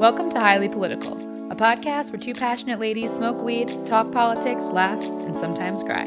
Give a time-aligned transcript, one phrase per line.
[0.00, 1.12] Welcome to Highly Political,
[1.52, 6.06] a podcast where two passionate ladies smoke weed, talk politics, laugh, and sometimes cry,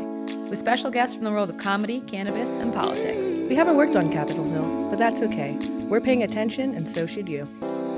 [0.49, 3.23] with special guests from the world of comedy, cannabis, and politics.
[3.47, 5.59] We haven't worked on Capitol Hill, but that's okay.
[5.87, 7.43] We're paying attention, and so should you.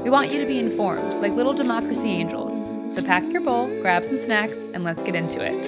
[0.04, 2.60] We want you to be informed, like little democracy angels.
[2.94, 5.66] So pack your bowl, grab some snacks, and let's get into it.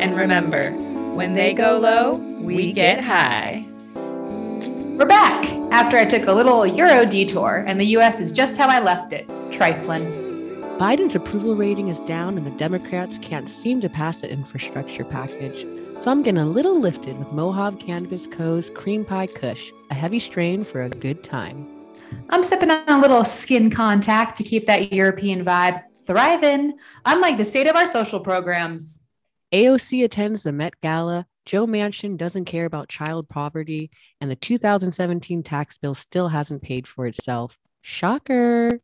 [0.00, 0.70] And remember,
[1.12, 3.66] when they go low, we get high.
[3.94, 8.70] We're back after I took a little Euro detour, and the US is just how
[8.70, 10.04] I left it trifling.
[10.78, 15.66] Biden's approval rating is down, and the Democrats can't seem to pass an infrastructure package.
[15.98, 20.18] So I'm getting a little lifted with Mojave Cannabis Co.'s Cream Pie Kush, a heavy
[20.18, 21.68] strain for a good time.
[22.30, 27.44] I'm sipping on a little skin contact to keep that European vibe thriving, unlike the
[27.44, 29.06] state of our social programs.
[29.52, 31.26] AOC attends the Met Gala.
[31.44, 33.90] Joe Manchin doesn't care about child poverty,
[34.20, 37.58] and the 2017 tax bill still hasn't paid for itself.
[37.82, 38.80] Shocker.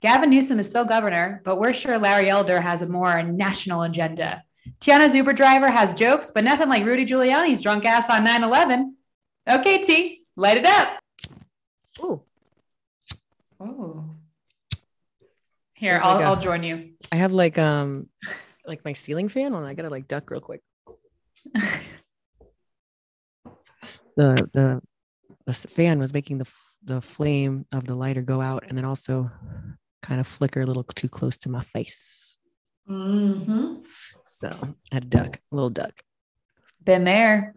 [0.00, 4.42] Gavin Newsom is still governor, but we're sure Larry Elder has a more national agenda.
[4.80, 8.96] Tiana's Uber driver has jokes, but nothing like Rudy Giuliani's drunk ass on 9 11.
[9.48, 11.00] Okay, T, light it up.
[12.00, 12.22] Ooh.
[13.60, 14.04] Ooh.
[15.74, 16.90] Here, I'll, I'll join you.
[17.10, 18.08] I have like um
[18.66, 19.64] like my ceiling fan on.
[19.64, 20.62] I gotta like duck real quick.
[24.16, 24.80] the the
[25.46, 26.46] the fan was making the
[26.82, 29.30] the flame of the lighter go out and then also
[30.02, 32.38] kind of flicker a little too close to my face.
[32.88, 33.82] Mm-hmm.
[34.24, 34.50] So
[34.92, 36.02] a duck, a little duck.
[36.84, 37.54] Been there.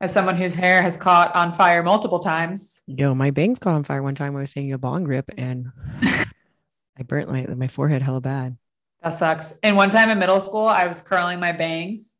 [0.00, 2.82] As someone whose hair has caught on fire multiple times.
[2.86, 5.72] Yo, my bangs caught on fire one time I was taking a bong grip and
[6.02, 8.56] I burnt my my forehead hella bad.
[9.02, 9.54] That sucks.
[9.62, 12.16] And one time in middle school, I was curling my bangs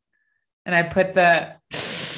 [0.65, 1.55] and I put the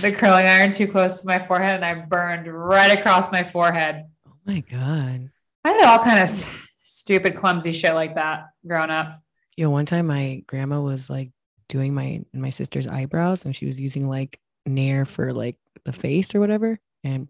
[0.02, 4.06] the curling iron too close to my forehead and I burned right across my forehead.
[4.28, 5.30] Oh my god.
[5.64, 6.30] I did all kind of
[6.92, 9.22] stupid, clumsy shit like that growing up.
[9.58, 11.32] Yo, one time my grandma was like
[11.70, 16.36] doing my my sister's eyebrows and she was using like Nair for like the face
[16.36, 16.80] or whatever.
[17.04, 17.28] And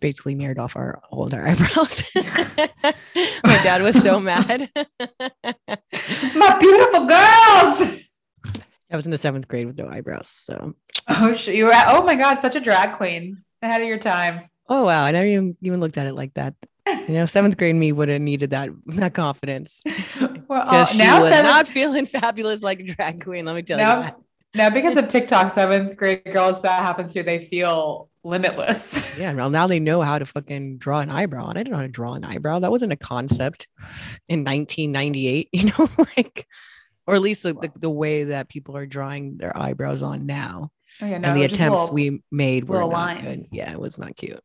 [0.00, 2.10] basically mirrored off our all our eyebrows.
[2.14, 4.68] my dad was so mad.
[6.34, 8.22] my beautiful girls.
[8.90, 10.28] I was in the seventh grade with no eyebrows.
[10.28, 10.74] So
[11.08, 14.50] oh you were at, oh my god, such a drag queen ahead of your time.
[14.68, 16.54] Oh wow, I never even even looked at it like that.
[16.86, 19.82] You know, seventh grade me would have needed that that confidence.
[20.48, 23.44] Well, uh, now seventh, not feeling fabulous like a drag queen.
[23.44, 24.20] Let me tell now, you that.
[24.54, 29.02] Now, because of TikTok, seventh grade girls that happens to, they feel limitless.
[29.18, 31.48] Yeah, well, now they know how to fucking draw an eyebrow.
[31.48, 32.58] And I didn't know how to draw an eyebrow.
[32.58, 33.66] That wasn't a concept
[34.28, 36.46] in 1998, you know, like,
[37.06, 40.70] or at least the, the, the way that people are drawing their eyebrows on now.
[41.02, 43.24] Oh, yeah, no, and the attempts little, we made were not line.
[43.24, 43.46] good.
[43.50, 44.40] Yeah, it was not cute.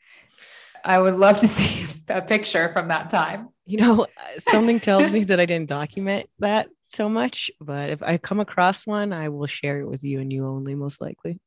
[0.84, 3.50] I would love to see a picture from that time.
[3.66, 8.04] You know, uh, something tells me that I didn't document that so much, but if
[8.04, 11.40] I come across one, I will share it with you and you only, most likely.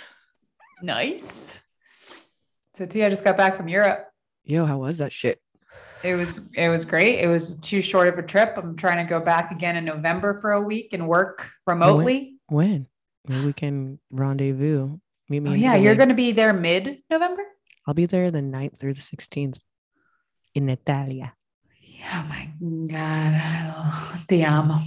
[0.82, 1.58] nice.
[2.74, 4.08] So T, I just got back from Europe.
[4.44, 5.40] Yo, how was that shit?
[6.02, 7.18] It was it was great.
[7.20, 8.54] It was too short of a trip.
[8.56, 12.36] I'm trying to go back again in November for a week and work remotely.
[12.46, 12.68] When?
[12.68, 12.86] when?
[13.26, 14.98] Maybe we can rendezvous.
[15.28, 15.50] Meet me.
[15.50, 17.42] Oh, yeah, you're going to be there mid November.
[17.86, 19.60] I'll be there the 9th through the 16th
[20.54, 21.34] in Italia.
[22.12, 22.50] Oh my
[22.88, 24.26] God.
[24.28, 24.78] Te amo.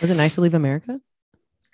[0.00, 1.00] Was it nice to leave America?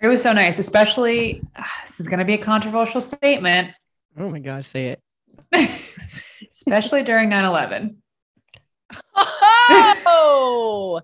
[0.01, 3.71] It was so nice, especially uh, this is going to be a controversial statement.
[4.17, 5.01] Oh my God, say it.
[6.51, 7.97] especially during 9 11.
[10.05, 11.01] Oh,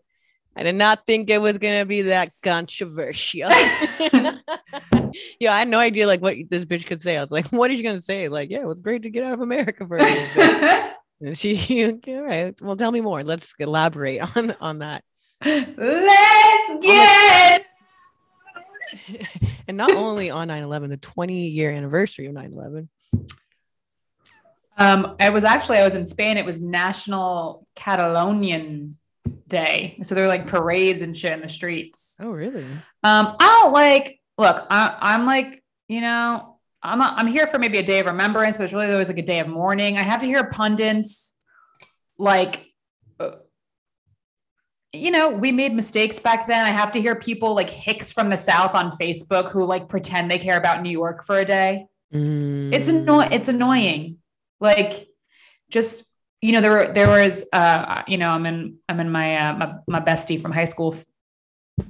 [0.59, 3.49] I did not think it was going to be that controversial.
[5.39, 7.15] yeah, I had no idea like what this bitch could say.
[7.15, 8.27] I was like, what is she going to say?
[8.27, 10.93] Like, yeah, it was great to get out of America for a little bit.
[11.21, 13.23] And she, all right, well, tell me more.
[13.23, 15.03] Let's elaborate on on that.
[15.43, 17.65] Let's get.
[19.67, 22.87] and not only on 9-11 the 20 year anniversary of 9-11
[24.77, 28.97] um i was actually i was in spain it was national catalonian
[29.47, 32.63] day so they're like parades and shit in the streets oh really
[33.03, 37.59] um i don't like look I, i'm like you know I'm a, I'm here for
[37.59, 39.97] maybe a day of remembrance, but it's really always like a day of mourning.
[39.97, 41.37] I have to hear pundits
[42.17, 42.65] like,
[43.19, 43.31] uh,
[44.93, 46.65] you know, we made mistakes back then.
[46.65, 50.31] I have to hear people like Hicks from the South on Facebook who like pretend
[50.31, 51.87] they care about New York for a day.
[52.13, 52.73] Mm.
[52.73, 53.31] It's annoying.
[53.33, 54.17] It's annoying.
[54.59, 55.07] Like,
[55.69, 56.08] just
[56.41, 59.53] you know, there were there was uh, you know, I'm in I'm in my uh,
[59.57, 60.95] my my bestie from high school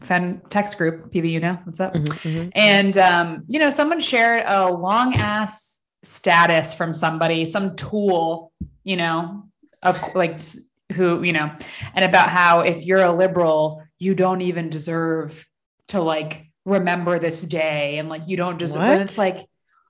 [0.02, 1.94] fan text group, PV, you know, what's up?
[1.94, 2.50] Mm-hmm, mm-hmm.
[2.54, 8.52] And, um, you know, someone shared a long ass status from somebody, some tool,
[8.84, 9.46] you know,
[9.84, 10.40] of like
[10.94, 11.52] who, you know,
[11.94, 15.46] and about how if you're a liberal, you don't even deserve
[15.90, 19.02] to like remember this day and like you don't deserve and What?
[19.02, 19.40] it's like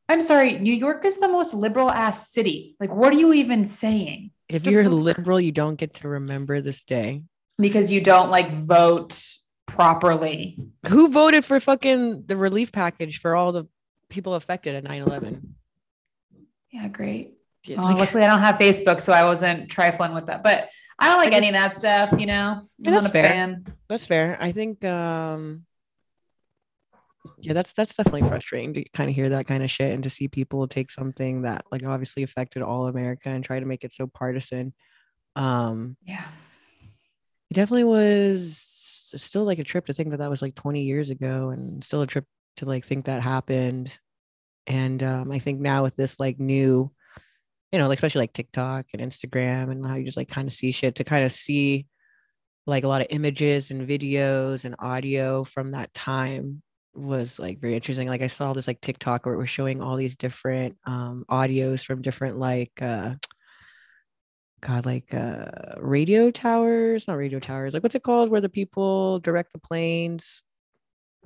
[0.07, 2.75] I'm sorry, New York is the most liberal ass city.
[2.79, 4.31] Like what are you even saying?
[4.50, 7.24] If Just you're looks- liberal, you don't get to remember this day.
[7.57, 9.22] Because you don't like vote
[9.66, 10.57] properly.
[10.88, 13.66] Who voted for fucking the relief package for all the
[14.10, 15.56] people affected at 9 11?
[16.72, 17.34] Yeah, great.
[17.68, 20.42] Well, luckily I don't have Facebook, so I wasn't trifling with that.
[20.44, 22.60] But I don't like I any of that stuff, you know.
[22.62, 23.30] I'm that's not a fair.
[23.30, 23.66] fan.
[23.88, 24.38] That's fair.
[24.40, 25.66] I think um
[27.39, 30.10] yeah, that's that's definitely frustrating to kind of hear that kind of shit and to
[30.10, 33.92] see people take something that like obviously affected all America and try to make it
[33.92, 34.74] so partisan.
[35.36, 36.25] Um Yeah.
[37.50, 38.57] it definitely was
[39.16, 42.01] still like a trip to think that that was like 20 years ago and still
[42.01, 42.25] a trip
[42.57, 43.98] to like think that happened
[44.68, 46.92] and um, i think now with this like new
[47.72, 50.54] you know like especially like tiktok and instagram and how you just like kind of
[50.54, 51.88] see shit to kind of see
[52.68, 56.62] like a lot of images and videos and audio from that time
[56.95, 59.95] was like very interesting like i saw this like tiktok where it was showing all
[59.95, 63.13] these different um audios from different like uh
[64.62, 65.45] God, like uh
[65.77, 70.44] radio towers, not radio towers, like what's it called where the people direct the planes?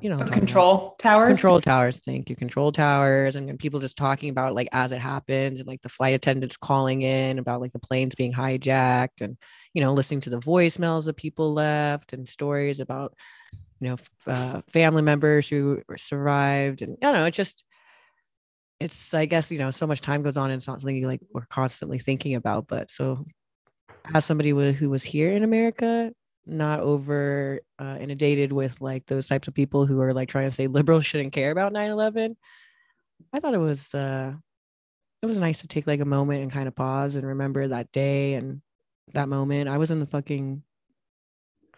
[0.02, 0.38] You know, what about.
[0.38, 1.28] Control towers.
[1.28, 2.00] control towers.
[2.04, 2.36] Thank you.
[2.36, 6.14] Control towers, and people just talking about like as it happens, and like the flight
[6.14, 9.38] attendants calling in about like the planes being hijacked, and
[9.74, 13.16] you know, listening to the voicemails that people left, and stories about
[13.84, 13.98] you know
[14.28, 17.64] uh, family members who survived, and I don't know, it just
[18.80, 21.08] it's I guess you know so much time goes on and it's not something you
[21.08, 22.68] like we're constantly thinking about.
[22.68, 23.26] But so
[24.14, 26.12] as somebody who who was here in America,
[26.46, 30.56] not over uh, inundated with like those types of people who are like trying to
[30.56, 32.36] say liberals shouldn't care about 9-11
[33.32, 34.32] i thought it was uh
[35.22, 37.92] it was nice to take like a moment and kind of pause and remember that
[37.92, 38.62] day and
[39.14, 40.62] that moment i was in the fucking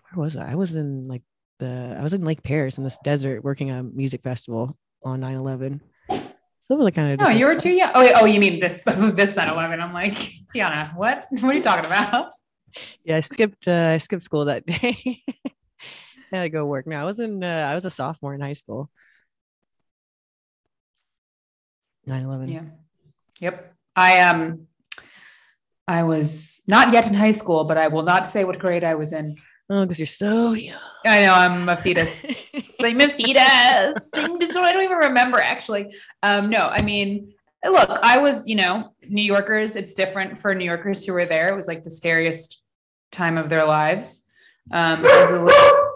[0.09, 1.23] where was i i was in like
[1.59, 5.79] the i was in lake paris in this desert working a music festival on 9-11
[6.09, 7.91] so was like kind of No, you were too young.
[7.93, 9.79] Oh, wait, oh, you mean this this 9/11?
[9.79, 10.15] I'm like,
[10.51, 11.27] Tiana, what?
[11.29, 12.31] What are you talking about?
[13.05, 15.23] yeah i skipped uh i skipped school that day
[16.31, 16.87] I had to go work.
[16.87, 18.89] No, I was in uh, I was a sophomore in high school.
[22.07, 22.51] 9-11.
[22.51, 22.61] Yeah.
[23.39, 23.73] Yep.
[23.95, 24.67] I um
[25.87, 28.95] I was not yet in high school, but I will not say what grade I
[28.95, 29.37] was in.
[29.69, 30.77] Oh, because you're so young.
[31.05, 32.23] I know I'm a fetus.
[32.81, 34.09] I'm a fetus.
[34.13, 35.93] I'm just I don't even remember actually.
[36.21, 37.33] Um, no, I mean,
[37.63, 39.75] look, I was, you know, New Yorkers.
[39.75, 41.49] It's different for New Yorkers who were there.
[41.49, 42.61] It was like the scariest
[43.11, 44.23] time of their lives.
[44.71, 45.91] Um, it was a little-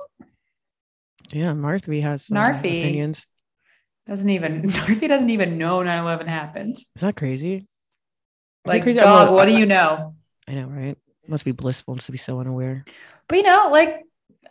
[1.32, 2.58] Yeah, Marthy has some Narfi.
[2.80, 3.28] opinions.
[4.08, 6.76] doesn't even Northie doesn't even know 9-11 happened.
[6.78, 7.56] Is that crazy?
[7.56, 7.64] Is
[8.66, 9.00] that Like, crazy?
[9.00, 10.16] dog, what do you know?
[10.48, 10.98] I know, right?
[11.30, 12.84] Must be blissful to be so unaware.
[13.28, 14.04] But you know, like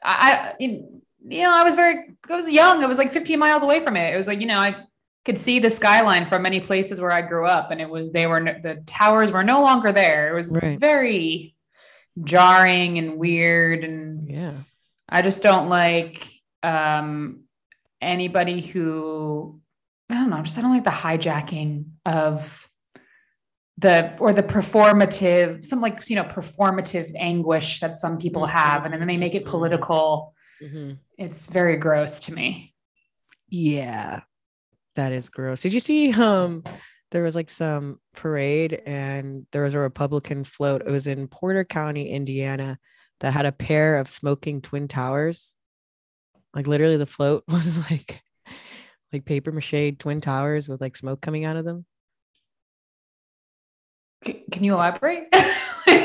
[0.02, 2.84] I, you know, I was very, I was young.
[2.84, 4.14] I was like 15 miles away from it.
[4.14, 4.76] It was like, you know, I
[5.25, 8.26] could see the skyline from many places where I grew up, and it was they
[8.26, 10.30] were the towers were no longer there.
[10.30, 10.78] It was Right.
[10.78, 11.56] very
[12.22, 14.52] jarring and weird, and Yeah.
[15.08, 16.25] I just don't like
[16.62, 17.40] um
[18.00, 19.60] anybody who
[20.10, 20.40] I don't know.
[20.42, 22.68] Just I don't like the hijacking of
[23.78, 28.56] the or the performative some like you know performative anguish that some people mm-hmm.
[28.56, 29.50] have and then they make it mm-hmm.
[29.50, 30.94] political mm-hmm.
[31.16, 32.75] it's very gross to me
[33.50, 34.20] Yeah.
[34.97, 35.62] That is gross.
[35.62, 36.62] Did you see um
[37.11, 40.82] there was like some parade and there was a Republican float.
[40.82, 42.78] It was in Porter County, Indiana,
[43.20, 45.56] that had a pair of smoking twin towers.
[46.54, 48.23] Like literally the float was like
[49.12, 51.87] like paper mache twin towers with like smoke coming out of them.
[54.25, 55.28] C- can you elaborate?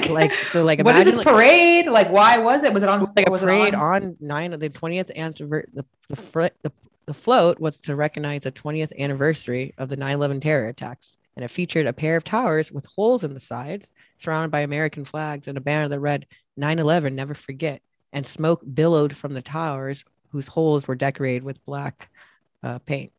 [0.10, 1.88] Like so like what is this like, parade?
[1.88, 2.74] Like why was it?
[2.74, 6.16] Was it on like a was parade on nine of the 20th anniversary the the,
[6.16, 6.72] fr- the
[7.06, 11.50] the float was to recognize the 20th anniversary of the 9/11 terror attacks and it
[11.50, 15.58] featured a pair of towers with holes in the sides surrounded by American flags and
[15.58, 16.28] a banner that read
[16.60, 22.10] 9/11 never forget and smoke billowed from the towers whose holes were decorated with black
[22.64, 23.12] uh, paint.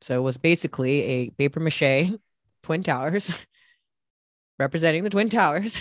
[0.00, 2.12] So it was basically a paper mache
[2.62, 3.30] twin towers
[4.58, 5.80] representing the twin towers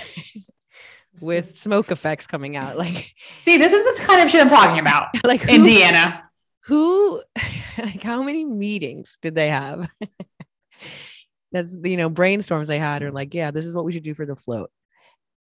[1.22, 4.80] with smoke effects coming out like see this is the kind of shit i'm talking
[4.80, 5.08] about.
[5.24, 6.30] Like who, indiana.
[6.66, 7.22] who
[7.80, 9.90] like how many meetings did they have?
[11.52, 14.14] That's you know brainstorms they had are like yeah this is what we should do
[14.14, 14.70] for the float.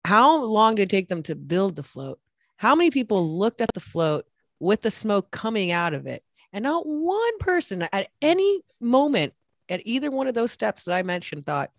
[0.04, 2.20] How long did it take them to build the float?
[2.56, 4.24] How many people looked at the float
[4.60, 6.22] with the smoke coming out of it?
[6.52, 9.34] And not one person at any moment
[9.68, 11.70] at either one of those steps that i mentioned thought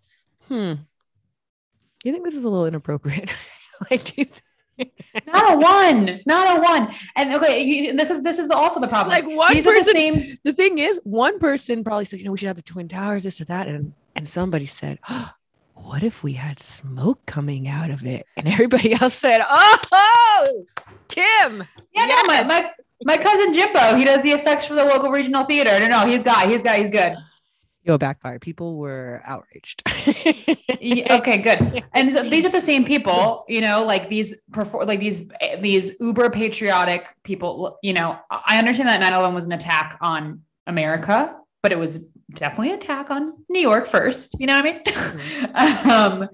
[0.48, 0.74] hmm
[2.08, 3.30] you think this is a little inappropriate
[3.92, 4.92] like, do you think-
[5.34, 6.94] Not a one, not a one.
[7.16, 9.10] And okay, this is this is also the problem.
[9.10, 10.38] Like, one These are the person- same.
[10.44, 13.24] the thing is, one person probably said, you know, we should have the twin towers,
[13.24, 15.32] this or that, and and somebody said, oh,
[15.74, 18.26] what if we had smoke coming out of it?
[18.36, 20.66] And everybody else said, oh,
[21.08, 21.64] Kim.
[21.94, 22.70] Yeah, no, my, my
[23.04, 25.80] my cousin Jimbo, he does the effects for the local regional theater.
[25.80, 27.16] No, no, he's got, he's got, he's good.
[27.88, 28.38] Yo, backfire.
[28.38, 29.82] People were outraged.
[30.82, 31.86] Yeah, okay, good.
[31.94, 35.98] And so these are the same people, you know, like these perform like these these
[36.02, 37.78] uber patriotic people.
[37.82, 42.72] You know, I understand that 9/11 was an attack on America, but it was definitely
[42.72, 44.36] an attack on New York first.
[44.38, 44.82] You know what
[45.56, 46.22] I mean?
[46.24, 46.30] um,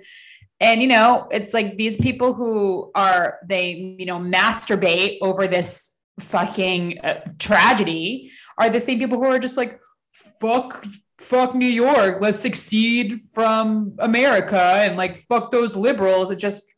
[0.60, 6.00] and you know, it's like these people who are they you know masturbate over this
[6.20, 9.80] fucking uh, tragedy are the same people who are just like
[10.14, 10.86] fuck
[11.24, 16.32] fuck New York, let's succeed from America and like fuck those liberals.
[16.32, 16.74] It just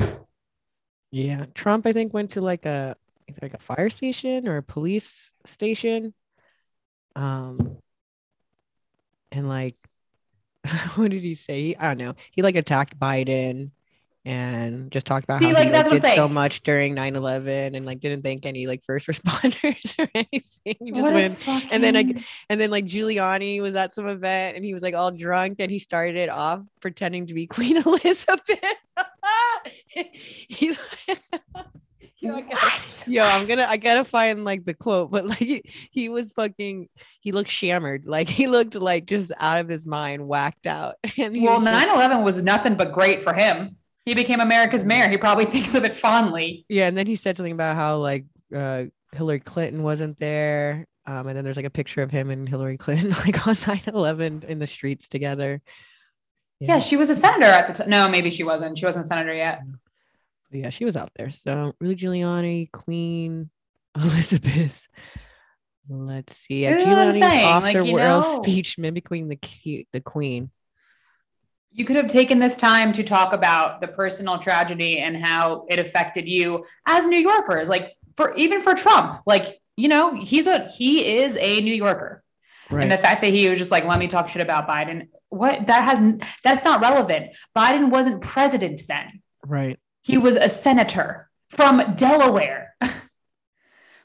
[1.11, 2.95] Yeah, Trump I think went to like a
[3.41, 6.13] like a fire station or a police station.
[7.15, 7.77] Um
[9.31, 9.75] and like
[10.95, 11.75] what did he say?
[11.77, 12.15] I don't know.
[12.31, 13.71] He like attacked Biden
[14.25, 17.85] and just talked about See, how like, he that's did so much during 9-11 and
[17.85, 20.75] like didn't thank any like first responders or anything.
[20.79, 24.65] He just went and then I- and then like Giuliani was at some event and
[24.65, 28.59] he was like all drunk and he started it off pretending to be Queen Elizabeth.
[30.47, 30.75] he,
[32.19, 35.61] yo, I gotta, yo, I'm gonna I gotta find like the quote, but like he,
[35.91, 36.89] he was fucking
[37.21, 40.95] he looked shammered, like he looked like just out of his mind, whacked out.
[41.17, 43.77] And Well, 9-11 was nothing but great for him.
[44.05, 45.07] He became America's mayor.
[45.09, 46.65] He probably thinks of it fondly.
[46.69, 50.85] yeah, and then he said something about how like uh Hillary Clinton wasn't there.
[51.07, 54.43] Um, and then there's like a picture of him and Hillary Clinton like on 9-11
[54.43, 55.61] in the streets together.
[56.59, 57.89] Yeah, she was a senator at the time.
[57.89, 58.77] No, maybe she wasn't.
[58.77, 59.61] She wasn't a senator yet.
[60.51, 61.29] Yeah, she was out there.
[61.29, 63.49] So Rudy Giuliani, Queen
[63.95, 64.87] Elizabeth.
[65.89, 66.63] Let's see.
[66.63, 70.49] Yeah, This is Giuliani's saying, off like, the royal know- speech mimicking the the Queen.
[71.75, 75.77] You could have taken this time to talk about the personal tragedy and how it
[75.77, 77.67] affected you as New Yorkers.
[77.67, 82.23] Like for even for Trump, like you know, he's a he is a New Yorker.
[82.83, 85.09] And the fact that he was just like, let me talk shit about Biden.
[85.29, 85.99] What that has
[86.45, 87.35] that's not relevant.
[87.55, 89.21] Biden wasn't president then.
[89.45, 89.77] right.
[90.01, 92.64] He was a senator from Delaware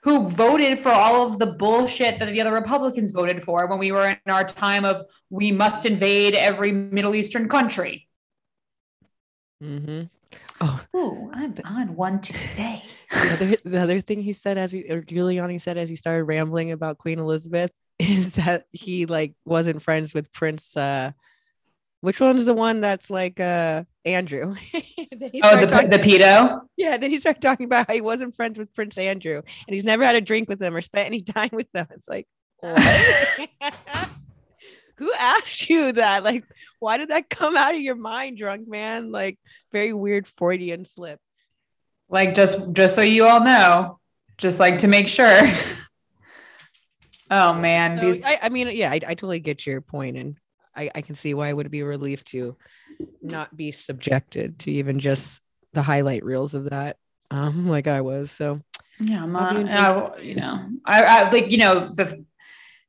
[0.02, 3.92] who voted for all of the bullshit that the other Republicans voted for when we
[3.92, 8.09] were in our time of we must invade every Middle Eastern country.
[9.62, 10.04] Mm-hmm.
[10.95, 12.85] Ooh, I'm on one today.
[13.11, 16.25] The other, the other thing he said as he or Giuliani said as he started
[16.25, 21.11] rambling about Queen Elizabeth is that he like wasn't friends with Prince uh
[22.00, 24.54] which one's the one that's like uh Andrew?
[25.42, 26.61] Oh, the, talking- the pedo?
[26.76, 29.85] Yeah, then he started talking about how he wasn't friends with Prince Andrew and he's
[29.85, 31.87] never had a drink with them or spent any time with them.
[31.90, 32.26] It's like,
[32.61, 33.49] what?
[34.97, 36.25] Who asked you that?
[36.25, 36.45] Like,
[36.78, 39.11] why did that come out of your mind, drunk man?
[39.12, 39.38] Like,
[39.73, 41.21] very weird Freudian slip.
[42.09, 43.99] Like just just so you all know,
[44.38, 45.40] just like to make sure.
[47.30, 50.37] oh man, So, these I, I mean, yeah, I, I totally get your point, and
[50.75, 52.57] I, I can see why it would be a relief to
[53.23, 55.41] not be subjected to even just
[55.73, 56.97] the highlight reels of that,
[57.31, 58.31] um, like I was.
[58.31, 58.61] So,
[59.00, 62.25] Yeah, I'm not, I, you know, I, I like, you know, the,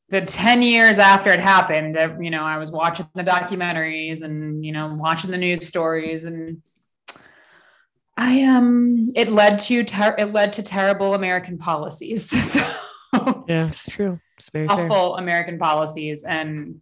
[0.09, 4.65] the 10 years after it happened, uh, you know, I was watching the documentaries and,
[4.65, 6.61] you know, watching the news stories and
[8.17, 12.29] I, um, it led to, ter- it led to terrible American policies.
[12.51, 12.59] so
[13.47, 14.19] yeah, it's true.
[14.38, 14.85] It's very fair.
[14.85, 16.81] awful American policies and,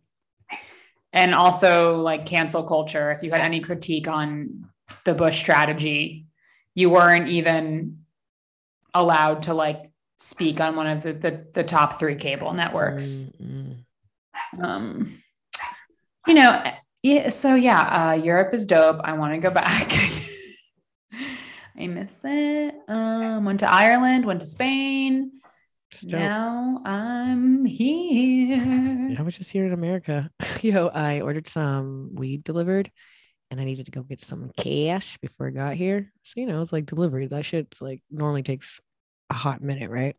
[1.13, 3.11] and also like cancel culture.
[3.11, 4.67] If you had any critique on
[5.05, 6.27] the Bush strategy,
[6.75, 7.99] you weren't even
[8.93, 13.31] allowed to like speak on one of the the, the top three cable networks.
[13.41, 13.77] Mm,
[14.55, 14.63] mm.
[14.63, 15.17] Um,
[16.27, 16.63] you know,
[17.01, 17.29] yeah.
[17.29, 18.99] So yeah, uh, Europe is dope.
[19.03, 19.91] I want to go back.
[21.79, 22.75] I miss it.
[22.89, 25.38] Um, went to Ireland, went to Spain.
[26.01, 26.13] Just.
[26.13, 29.15] Now I'm here.
[29.17, 30.29] I was just here in America.
[30.61, 32.89] Yo, I ordered some weed delivered
[33.51, 36.11] and I needed to go get some cash before I got here.
[36.23, 37.27] So, you know, it's like delivery.
[37.27, 38.79] That shit's like normally takes
[39.29, 40.15] a hot minute, right?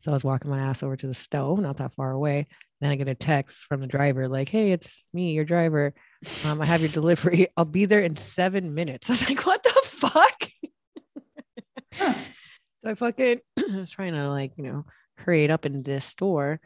[0.00, 2.48] So I was walking my ass over to the stove, not that far away.
[2.80, 5.92] Then I get a text from the driver, like, hey, it's me, your driver.
[6.46, 7.48] Um, I have your delivery.
[7.56, 9.08] I'll be there in seven minutes.
[9.10, 10.48] I was like, what the fuck?
[11.94, 12.14] Huh.
[12.82, 13.40] So I fucking
[13.74, 14.86] was trying to like, you know,
[15.20, 16.60] hurry up in this store.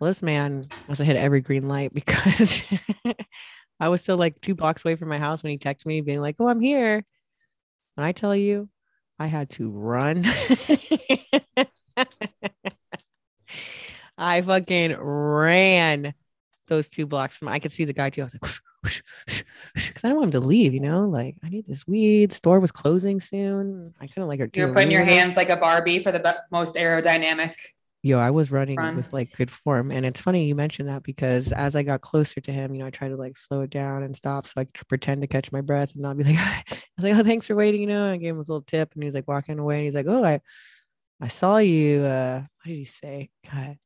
[0.00, 2.62] Well, this man must have hit every green light because
[3.78, 6.20] I was still like two blocks away from my house when he texted me being
[6.20, 7.04] like, Oh, I'm here.
[7.94, 8.68] When I tell you
[9.18, 10.24] I had to run.
[14.16, 16.14] I fucking ran
[16.68, 18.22] those two blocks from I could see the guy too.
[18.22, 18.50] I was like,
[19.74, 22.32] because I don't want him to leave, you know, like I need this weed.
[22.32, 23.92] Store was closing soon.
[24.00, 24.48] I couldn't like her.
[24.54, 27.54] You're putting your hands like a Barbie for the most aerodynamic.
[28.02, 28.96] Yo, I was running Run.
[28.96, 29.90] with like good form.
[29.90, 32.86] And it's funny you mentioned that because as I got closer to him, you know,
[32.86, 35.52] I tried to like slow it down and stop so I could pretend to catch
[35.52, 36.64] my breath and not be like, I
[36.96, 37.82] was like, oh, thanks for waiting.
[37.82, 39.76] You know, I gave him this little tip and he's like walking away.
[39.76, 40.40] And he's like, oh, I,
[41.20, 42.00] I saw you.
[42.00, 43.28] Uh, what did he say?
[43.52, 43.76] God.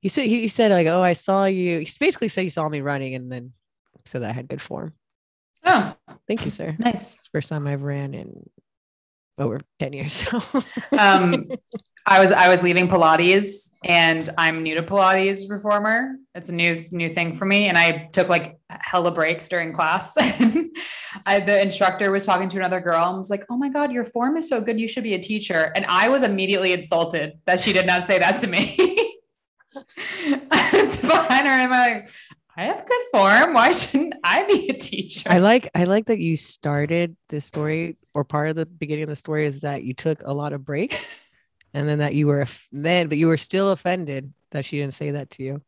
[0.00, 1.80] He said, he said like, oh, I saw you.
[1.80, 3.52] He basically said he saw me running and then
[4.06, 4.94] said that I had good form.
[5.64, 5.94] Oh,
[6.26, 6.74] Thank you, sir.
[6.78, 7.18] nice.
[7.32, 8.48] First time I've ran in
[9.38, 10.12] over 10 years.
[10.12, 10.40] So
[10.98, 11.46] Um,
[12.08, 16.14] I was I was leaving Pilates, and I'm new to Pilates reformer.
[16.36, 20.14] It's a new new thing for me, and I took like hella breaks during class.
[21.26, 24.04] I, the instructor was talking to another girl and was like, "Oh my god, your
[24.04, 24.78] form is so good.
[24.78, 28.20] You should be a teacher." And I was immediately insulted that she did not say
[28.20, 28.76] that to me.
[30.52, 32.08] I was behind her, and I'm like,
[32.56, 33.54] "I have good form.
[33.54, 37.96] Why shouldn't I be a teacher?" I like I like that you started this story
[38.14, 40.64] or part of the beginning of the story is that you took a lot of
[40.64, 41.20] breaks
[41.74, 45.10] and then that you were then but you were still offended that she didn't say
[45.12, 45.62] that to you.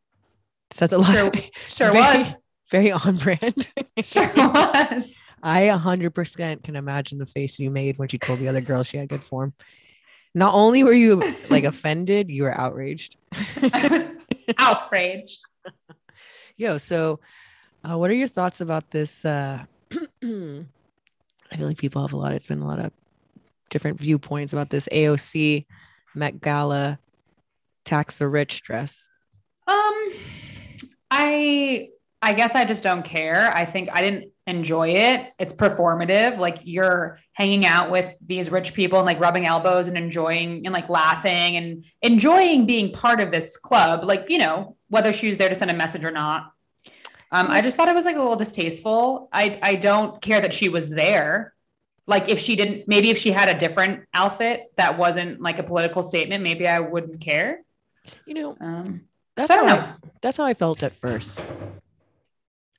[0.71, 1.13] Says a lot.
[1.13, 2.37] Sure- It's sure very- was.
[2.71, 3.67] Very on brand.
[4.03, 5.03] Sure was.
[5.41, 8.97] I 100% can imagine the face you made when she told the other girl she
[8.97, 9.53] had good form.
[10.35, 13.15] Not only were you like offended, you were outraged.
[13.33, 14.07] I was
[14.59, 15.39] outraged.
[16.59, 17.21] Yo, so
[17.85, 19.23] uh, what are your thoughts about this?
[19.23, 19.63] Uh,
[19.93, 20.67] I feel
[21.57, 22.91] like people have a lot, it's been a lot of
[23.69, 25.65] different viewpoints about this AOC
[26.13, 26.99] Met Gala
[27.85, 29.09] tax the rich dress.
[29.67, 30.09] Um,
[31.09, 33.55] I I guess I just don't care.
[33.55, 35.31] I think I didn't enjoy it.
[35.39, 36.39] It's performative.
[36.39, 40.73] Like you're hanging out with these rich people and like rubbing elbows and enjoying and
[40.73, 44.03] like laughing and enjoying being part of this club.
[44.03, 46.51] Like, you know, whether she was there to send a message or not.
[47.31, 49.29] Um, I just thought it was like a little distasteful.
[49.31, 51.53] I I don't care that she was there.
[52.07, 55.63] Like if she didn't, maybe if she had a different outfit that wasn't like a
[55.63, 57.61] political statement, maybe I wouldn't care.
[58.25, 59.01] You know, Um,
[59.35, 61.39] that's so how I, that's how I felt at first.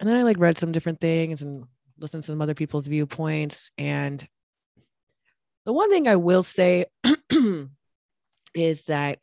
[0.01, 1.65] And then I like read some different things and
[1.99, 3.71] listened to some other people's viewpoints.
[3.79, 4.27] And
[5.65, 6.87] the one thing I will say
[8.55, 9.21] is that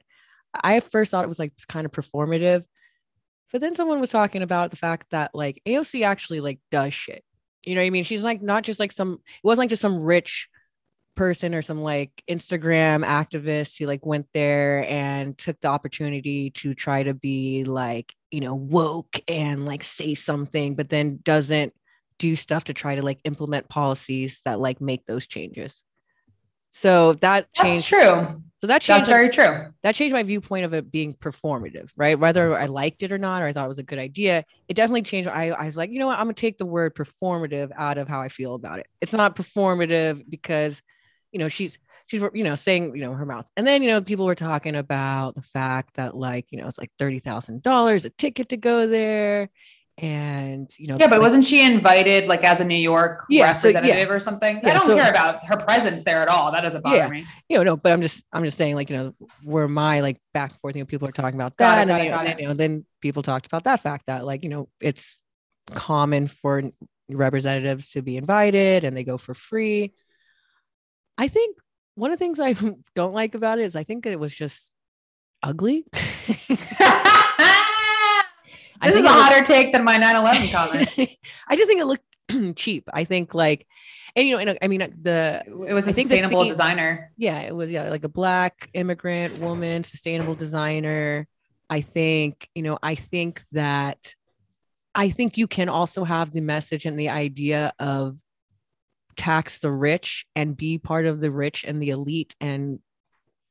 [0.64, 2.64] I at first thought it was like kind of performative.
[3.52, 7.24] But then someone was talking about the fact that like AOC actually like does shit.
[7.66, 8.04] You know what I mean?
[8.04, 10.50] She's like not just like some it wasn't like just some rich
[11.16, 16.74] person or some like Instagram activist who like went there and took the opportunity to
[16.74, 21.74] try to be like, you know, woke and like say something, but then doesn't
[22.20, 25.84] do stuff to try to like implement policies that like make those changes.
[26.78, 28.44] So that That's true.
[28.62, 28.90] So that changed.
[28.90, 29.72] That's very true.
[29.82, 32.20] that changed my viewpoint of it being performative, right?
[32.20, 34.76] Whether I liked it or not, or I thought it was a good idea, it
[34.76, 35.28] definitely changed.
[35.28, 36.20] I, I was like, you know what?
[36.20, 38.86] I'm gonna take the word performative out of how I feel about it.
[39.02, 40.84] It's not performative because,
[41.32, 44.02] you know, she's she's you know saying you know her mouth, and then you know
[44.02, 48.06] people were talking about the fact that like you know it's like thirty thousand dollars
[48.06, 49.50] a ticket to go there,
[50.00, 53.54] and you know Yeah, but like- wasn't she invited like as a New York Yeah,
[53.54, 53.76] so, yeah.
[53.76, 54.60] representative or something?
[54.64, 56.52] Yeah, I don't so- care about her presence there at all.
[56.52, 57.10] That doesn't bother Yeah.
[57.10, 57.26] me.
[57.50, 60.20] you know, no, but I'm just, I'm just saying, like, you know, where my like
[60.34, 62.10] back and forth, you know, people are talking about that, it, and, then, it, you
[62.12, 64.70] know, and then, you know, then people talked about that fact that, like, you know,
[64.80, 65.18] it's
[65.72, 66.64] common for
[67.10, 69.94] representatives to be invited and they go for free.
[71.18, 71.58] I think
[71.96, 72.54] one of the things I
[72.96, 74.72] don't like about it is I think that it was just
[75.42, 75.86] ugly.
[78.84, 80.90] this is a hotter take than my 9/11 comment.
[81.48, 82.04] I just think it looked
[82.58, 82.88] cheap.
[82.94, 83.66] I think like,
[84.16, 87.12] and you know, and, I mean, the It was a I the sustainable theme- designer.
[87.18, 91.28] yeah it was yeah like a black immigrant woman sustainable designer
[91.70, 94.16] i think you know i think that
[94.96, 98.18] i think you can also have the message and the idea of
[99.18, 102.80] tax the rich and be part of the rich and the elite and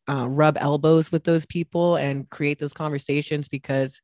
[0.08, 4.00] uh, rub elbows with those people and create those conversations because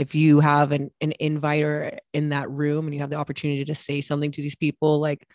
[0.00, 3.74] if you have an, an inviter in that room and you have the opportunity to
[3.74, 5.26] say something to these people like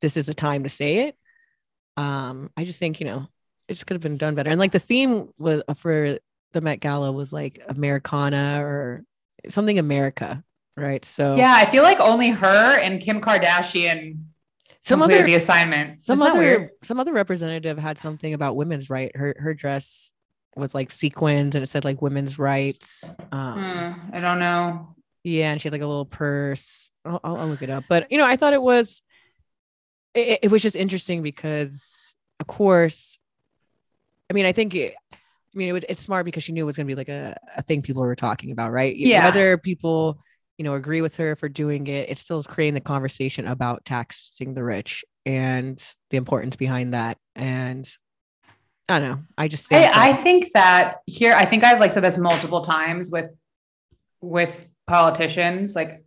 [0.00, 1.16] this is the time to say it.
[1.96, 3.26] Um i just think you know
[3.68, 4.50] it just could have been done better.
[4.50, 6.18] And like the theme was for
[6.52, 9.02] the met gala was like americana or
[9.48, 10.44] something america
[10.76, 11.04] right?
[11.04, 14.18] So Yeah, I feel like only her and Kim Kardashian
[14.82, 16.00] some other the assignment.
[16.00, 20.12] some Isn't other some other representative had something about women's right her her dress
[20.60, 24.94] was like sequins and it said like women's rights um Hmm, I don't know.
[25.24, 28.10] yeah and she had like a little purse I'll, I'll, I'll look it up but
[28.10, 29.02] you know i thought it was
[30.14, 33.18] it, it was just interesting because of course,
[34.30, 35.16] I mean, I think it, I
[35.54, 37.36] mean, it was it's smart because she knew it was going to be like a,
[37.56, 38.94] a thing people were talking about, right?
[38.94, 39.24] Yeah.
[39.24, 40.18] Whether people,
[40.58, 43.84] you know, agree with her for doing it, it still is creating the conversation about
[43.84, 47.18] taxing the rich and the importance behind that.
[47.34, 47.88] And
[48.88, 49.18] I don't know.
[49.36, 52.60] I just think I, I think that here, I think I've like said this multiple
[52.60, 53.36] times with
[54.20, 55.74] with politicians.
[55.74, 56.04] Like,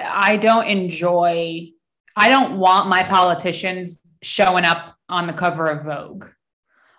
[0.00, 1.70] I don't enjoy.
[2.16, 6.26] I don't want my politicians showing up on the cover of Vogue.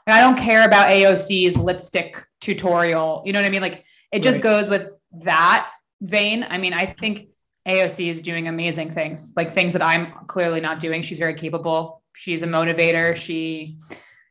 [0.08, 3.24] Like, I don't care about AOC's lipstick tutorial.
[3.26, 3.62] You know what I mean?
[3.62, 4.44] Like, it just Right.
[4.44, 4.90] goes with
[5.24, 5.70] that
[6.02, 6.46] vein.
[6.48, 7.30] I mean, I think
[7.68, 11.02] AOC is doing amazing things, like things that I'm clearly not doing.
[11.02, 12.02] She's very capable.
[12.16, 13.16] She's a motivator.
[13.16, 13.78] She,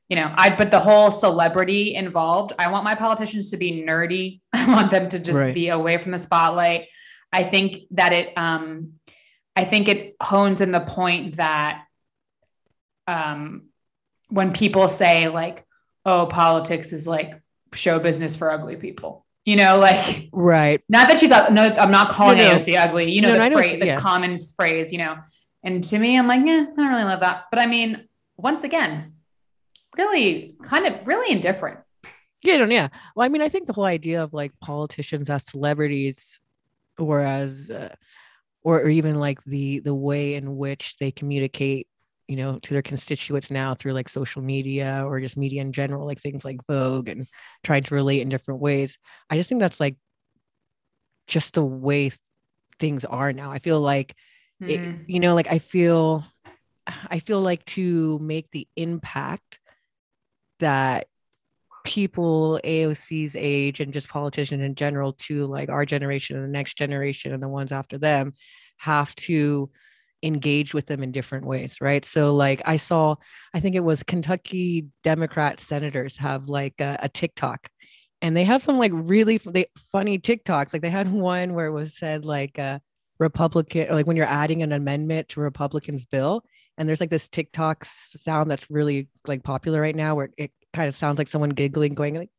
[0.09, 4.41] you know, I, but the whole celebrity involved, I want my politicians to be nerdy.
[4.53, 5.55] I want them to just Right.
[5.55, 6.87] be away from the spotlight.
[7.33, 8.95] I think that it, um,
[9.57, 11.85] I think it hones in the point that,
[13.07, 13.65] um,
[14.29, 15.65] when people say like,
[16.05, 17.41] oh, politics is like
[17.73, 20.81] show business for ugly people, you know, like, right.
[20.89, 21.37] not that she's no,
[21.79, 22.57] I'm not calling No, no.
[22.57, 23.13] AOC ugly.
[23.13, 23.99] You know No, no, the know- phrase, the yeah.
[24.01, 24.93] common phrase.
[24.93, 25.17] You know,
[25.65, 27.47] and to me, I'm like, yeah, I don't really love that.
[27.51, 29.15] But I mean, once again,
[29.97, 31.81] really, kind of, really indifferent.
[32.43, 32.89] Yeah, yeah.
[33.17, 36.43] Well, I mean, I think the whole idea of like politicians as celebrities,
[36.99, 37.95] or as, uh,
[38.63, 41.89] or, or even like the the way in which they communicate,
[42.29, 46.07] you know, to their constituents now through like social media or just media in general,
[46.07, 47.27] like things like Vogue and
[47.63, 48.99] trying to relate in different ways.
[49.31, 49.97] I just think that's like
[51.27, 52.21] just the way th-
[52.79, 53.51] things are now.
[53.51, 54.15] I feel like
[54.69, 55.05] it- Mm.
[55.07, 56.25] you know like i feel
[56.87, 59.59] i feel like to make the impact
[60.61, 61.07] that
[61.85, 66.79] people aoc's age and just politicians in general to like our generation and the next
[66.79, 68.33] generation and the ones after them
[68.79, 69.71] have to
[70.23, 73.15] engage with them in different ways right so like i saw
[73.53, 77.69] i think it was kentucky democrat senators have like a, a tiktok
[78.23, 81.67] and they have some like really f- they, funny tiktoks like they had one where
[81.67, 82.79] it was said like uh
[83.19, 86.45] Republican, like when you're adding an amendment to a Republican's bill,
[86.77, 90.89] and there's like this TikTok sound that's really like popular right now, where it kind
[90.89, 92.31] of sounds like someone giggling, going like,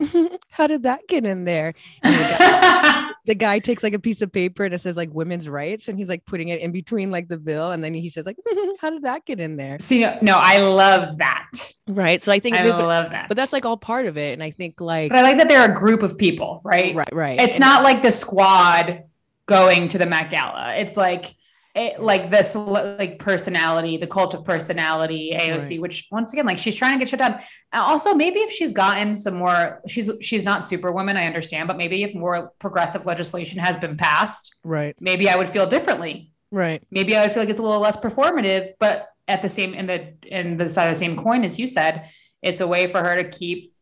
[0.50, 2.10] "How did that get in there?" The,
[2.40, 5.88] guy, the guy takes like a piece of paper and it says like women's rights,
[5.88, 8.36] and he's like putting it in between like the bill, and then he says like,
[8.82, 11.50] "How did that get in there?" See, no, no, I love that.
[11.88, 12.22] Right.
[12.22, 13.30] So I think, I but, love that.
[13.30, 15.48] but that's like all part of it, and I think like, but I like that
[15.48, 16.94] they're a group of people, right?
[16.94, 17.40] right, right.
[17.40, 19.04] It's And- not like the squad
[19.48, 20.76] going to the Met Gala.
[20.76, 21.34] It's like
[21.76, 25.82] it, like this like personality, the cult of personality, AOC, Right.
[25.82, 27.34] which once again, like she's trying to get shit done.
[27.74, 31.76] And Also, maybe if she's gotten some more, she's she's not superwoman, I understand, but
[31.78, 36.32] maybe if more progressive legislation has been passed, right, maybe I would feel differently.
[36.50, 36.82] right.
[36.92, 39.86] Maybe I would feel like it's a little less performative, but at the same in
[39.88, 42.10] the in the side of the same coin, as you said,
[42.42, 43.74] it's a way for her to keep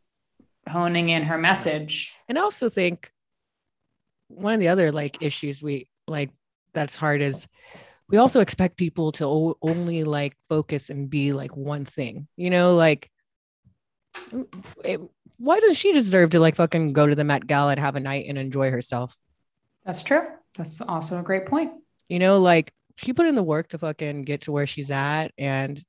[0.67, 2.11] honing in her message.
[2.27, 3.11] And I also think
[4.35, 6.29] one of the other like issues we like
[6.73, 7.47] that's hard is
[8.09, 12.49] we also expect people to o- only like focus and be like one thing, you
[12.49, 13.09] know, like
[14.83, 14.99] it,
[15.37, 17.99] why does she deserve to like fucking go to the Met Gala and have a
[17.99, 19.15] night and enjoy herself?
[19.85, 20.27] That's true.
[20.57, 21.73] That's also a great point.
[22.07, 25.31] You know, like she put in the work to fucking get to where she's at.
[25.37, 25.81] And,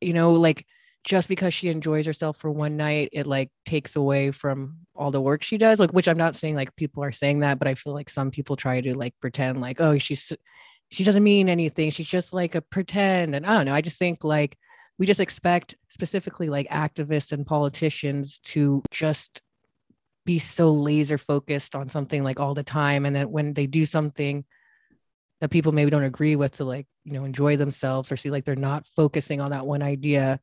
[0.00, 0.64] you know, like
[1.04, 5.20] just because she enjoys herself for one night, it like takes away from all the
[5.20, 5.80] work she does.
[5.80, 8.30] Like, which I'm not saying like people are saying that, but I feel like some
[8.30, 10.32] people try to like pretend like, oh, she's,
[10.90, 11.90] she doesn't mean anything.
[11.90, 13.34] She's just like a pretend.
[13.34, 13.74] And I don't know.
[13.74, 14.58] I just think like
[14.98, 19.40] we just expect specifically like activists and politicians to just
[20.26, 23.06] be so laser focused on something like all the time.
[23.06, 24.44] And then when they do something,
[25.40, 28.44] that people maybe don't agree with to like you know enjoy themselves or see like
[28.44, 30.38] they're not focusing on that one idea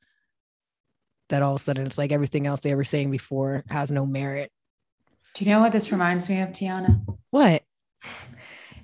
[1.30, 4.06] that all of a sudden it's like everything else they were saying before has no
[4.06, 4.52] merit
[5.36, 7.02] Do you know what this reminds me of, Tiana?
[7.32, 7.64] what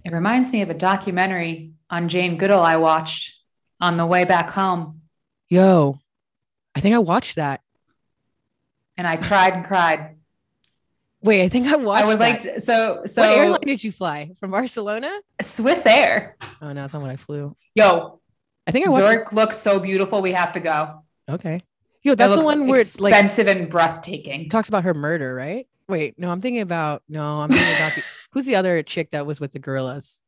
[0.06, 3.34] It reminds me of a documentary on Jane Goodall I watched
[3.80, 5.02] on the way back home.
[5.50, 6.00] yo
[6.76, 7.62] i think i watched that
[8.98, 10.16] And I cried and cried.
[11.22, 12.30] wait i think i watched I would that.
[12.30, 16.38] like to, so so what airline did you fly from barcelona Swiss Air.
[16.62, 18.20] oh no that's not what i flew Yo,
[18.68, 20.22] i think i watched Zurich looks so beautiful.
[20.22, 21.04] We have to go.
[21.30, 21.62] okay
[22.04, 24.50] yo That that's the one where it's like expensive and breathtaking.
[24.50, 28.04] talks about her murder right wait no i'm thinking about no i'm thinking about the,
[28.32, 30.20] who's the other chick that was with the gorillas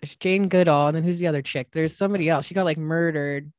[0.00, 2.78] there's jane goodall and then who's the other chick there's somebody else she got like
[2.78, 3.52] murdered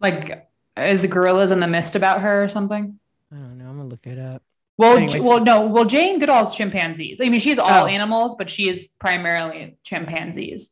[0.00, 2.98] Like, is the gorillas in the mist about her or something?
[3.32, 4.42] i don't know i'm gonna look it up
[4.78, 5.22] Well, Anyways.
[5.22, 5.66] Well, no.
[5.66, 7.20] Well, Jane Goodall's chimpanzees.
[7.20, 7.86] I mean, she's all Oh.
[7.86, 10.70] animals, but she is primarily chimpanzees.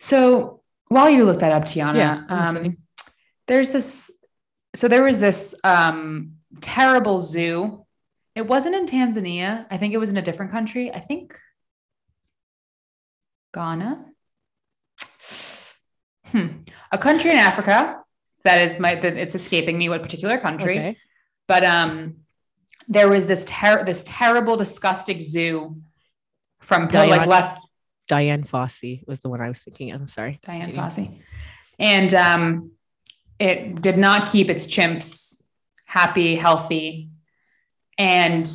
[0.00, 2.76] So while you look that up, Tiana, Yeah, um,
[3.46, 4.10] there's this
[4.76, 7.84] so there was this um terrible zoo
[8.34, 11.38] it wasn't in tanzania i think it was in a different country i think
[13.54, 14.04] ghana
[16.26, 16.48] hmm.
[16.92, 17.98] a country in africa
[18.44, 20.96] that is my that it's escaping me what particular country Okay.
[21.48, 22.16] but um
[22.88, 25.76] there was this ter- this terrible disgusting zoo
[26.60, 27.66] from like Diane- left
[28.08, 30.00] Dian Fossey was the one I was thinking of.
[30.00, 30.38] I'm sorry.
[30.46, 31.22] Dian Fossey.
[31.78, 32.70] And um,
[33.38, 35.42] it did not keep its chimps
[35.84, 37.10] happy, healthy.
[37.98, 38.50] And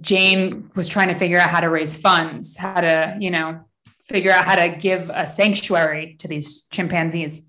[0.00, 3.60] Jane was trying to figure out how to raise funds, how to, you know,
[4.06, 7.48] figure out how to give a sanctuary to these chimpanzees.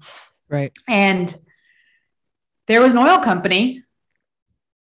[0.50, 0.72] Right.
[0.88, 1.34] And
[2.68, 3.84] there was an oil company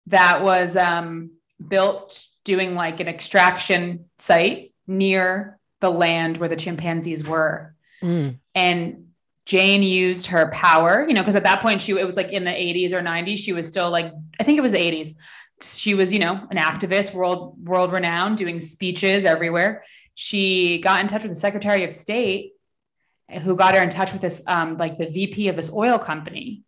[0.07, 1.33] that was um,
[1.67, 8.39] built doing like an extraction site near the land where the chimpanzees were Mm.
[8.55, 9.10] and
[9.47, 12.45] Jane used her power, you know, because at that point she it was like in
[12.45, 15.15] the 80s or 90s, she was still like I think it was the 80s.
[15.63, 19.85] She was, you know, an activist, world world renowned, doing speeches everywhere.
[20.15, 22.53] She got in touch with the Secretary of State,
[23.43, 26.63] who got her in touch with this, um, like the VP of this oil company,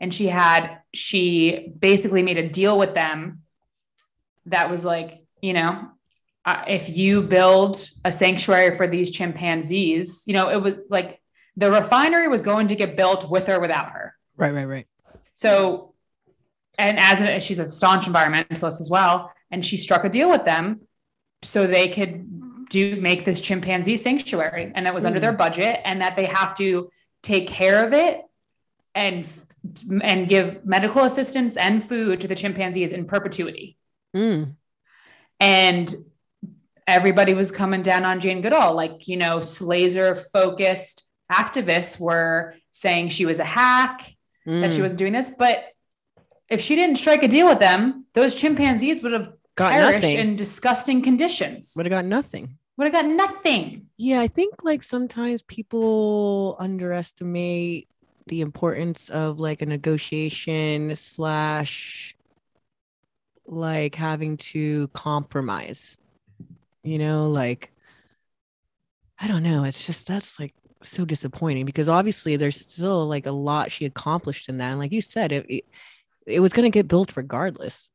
[0.00, 3.42] and she had she basically made a deal with them
[4.46, 5.88] that was like, you know,
[6.44, 11.20] uh, if you build a sanctuary for these chimpanzees, you know, it was like
[11.56, 14.14] the refinery was going to get built with or without her.
[14.36, 14.52] Right.
[14.52, 14.64] Right.
[14.64, 14.86] Right.
[15.34, 15.94] So,
[16.78, 20.44] and as a, she's a staunch environmentalist as well, and she struck a deal with
[20.44, 20.80] them
[21.42, 25.22] so they could do make this chimpanzee sanctuary, and that was under Mm.
[25.22, 26.90] their budget, and that they have to
[27.22, 28.20] take care of it
[28.94, 29.26] and
[30.02, 33.78] and give medical assistance and food to the chimpanzees in perpetuity
[34.14, 34.56] Mm.
[35.40, 35.94] and
[36.86, 38.74] everybody was coming down on Jane Goodall.
[38.74, 44.02] Like, you know, laser focused activists were saying she was a hack,
[44.46, 44.82] that she Mm.
[44.82, 45.30] wasn't doing this.
[45.30, 45.64] But
[46.50, 50.18] if she didn't strike a deal with them, those chimpanzees would have got perished nothing.
[50.18, 51.72] in disgusting conditions.
[51.76, 52.58] Would have got nothing.
[52.76, 53.86] Would have got nothing.
[53.96, 57.88] Yeah, I think like sometimes people underestimate
[58.26, 62.16] the importance of like a negotiation slash
[63.46, 65.96] like having to compromise.
[66.82, 67.70] You know, like
[69.18, 69.64] I don't know.
[69.64, 70.52] It's just that's like
[70.84, 74.70] so disappointing because obviously there's still like a lot she accomplished in that.
[74.70, 75.64] And like you said, it it,
[76.26, 77.90] it was gonna get built regardless.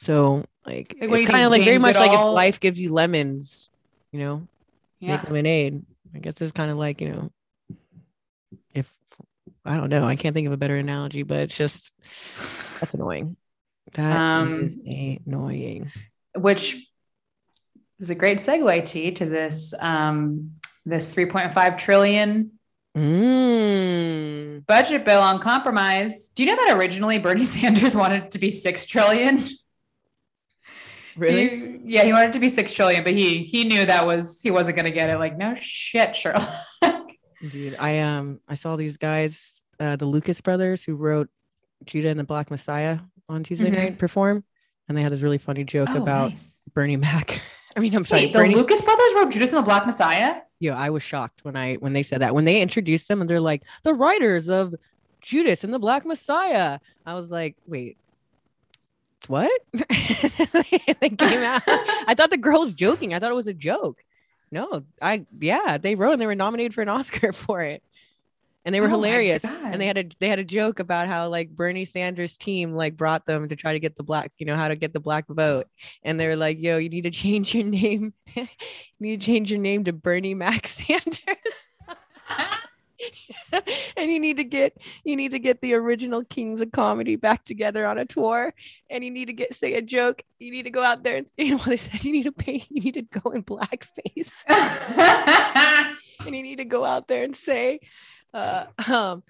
[0.00, 3.68] So like Like, it's kind of like very much like if life gives you lemons,
[4.12, 4.48] you know,
[5.00, 5.12] Yeah.
[5.12, 5.84] make lemonade.
[6.14, 7.30] I guess it's kind of like, you know,
[8.74, 8.90] if
[9.64, 11.92] I don't know, I can't think of a better analogy, but it's just
[12.80, 13.36] that's annoying.
[13.94, 15.90] That is Um, annoying.
[16.36, 16.76] Which
[17.98, 22.52] is a great segue T to this um this 3.5 trillion
[22.96, 24.66] Mm.
[24.66, 26.30] budget bill on compromise.
[26.30, 29.40] Do you know that originally Bernie Sanders wanted it to be six trillion?
[31.16, 31.48] Really?
[31.48, 34.40] He- yeah, he wanted it to be six trillion, but he he knew that was
[34.42, 35.18] he wasn't gonna get it.
[35.18, 36.48] Like, no shit, Sherlock.
[37.50, 41.28] Dude, I um I saw these guys, uh the Lucas brothers who wrote
[41.84, 43.74] Judas and the Black Messiah on Tuesday Mhm.
[43.76, 44.44] night perform.
[44.88, 46.56] And they had this really funny joke Oh, about nice.
[46.74, 47.40] Bernie Mac.
[47.78, 50.40] I mean, I'm sorry, Wait, the Lucas brothers wrote Judas and the Black Messiah.
[50.58, 52.34] Yeah, I was shocked when I when they said that.
[52.34, 54.74] When they introduced them and they're like, the writers of
[55.20, 56.80] Judas and the Black Messiah.
[57.06, 57.96] I was like, wait,
[59.28, 59.48] what?
[59.72, 61.62] they came out.
[61.68, 63.14] I thought the girl was joking.
[63.14, 64.02] I thought it was a joke.
[64.50, 67.84] No, I yeah, they wrote and they were nominated for an Oscar for it.
[68.68, 69.46] And they were Oh hilarious.
[69.46, 72.98] And they had a they had a joke about how like Bernie Sanders' team like
[72.98, 75.24] brought them to try to get the black, you know, how to get the black
[75.26, 75.68] vote.
[76.02, 78.12] And they were like, yo, you need to change your name.
[78.36, 78.46] you
[79.00, 81.08] need to change your name to Bernie Mac Sanders.
[83.96, 87.44] and you need to get you need to get the original kings of comedy back
[87.46, 88.52] together on a tour
[88.90, 91.26] and you need to get say a joke you need to go out there and
[91.38, 94.32] you know what they said you need to pay you need to go in blackface
[96.26, 97.80] and you need to go out there and say
[98.34, 99.22] uh um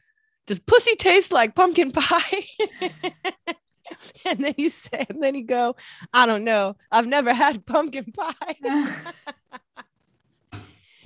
[0.47, 2.45] does pussy taste like pumpkin pie
[4.25, 5.77] and then you say and then you go
[6.13, 8.57] i don't know i've never had pumpkin pie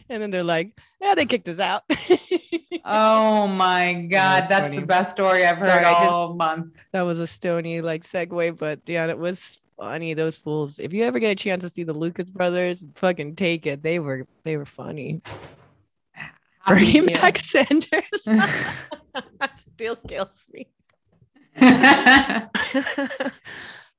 [0.08, 1.82] and then they're like yeah they kicked us out
[2.84, 4.40] oh my God.
[4.42, 4.80] was That's funny.
[4.80, 6.82] the best story I've heard Sorry, I just- all month.
[6.92, 10.14] that was a stony like segue, but yeah, it was funny.
[10.14, 10.78] Those fools.
[10.80, 13.82] If you ever get a chance to see the Lucas brothers, fucking take it.
[13.82, 15.22] They were they were funny.
[16.66, 17.12] Bernie to.
[17.12, 18.04] Mac Sanders
[19.56, 20.68] still kills me.
[21.60, 22.48] uh,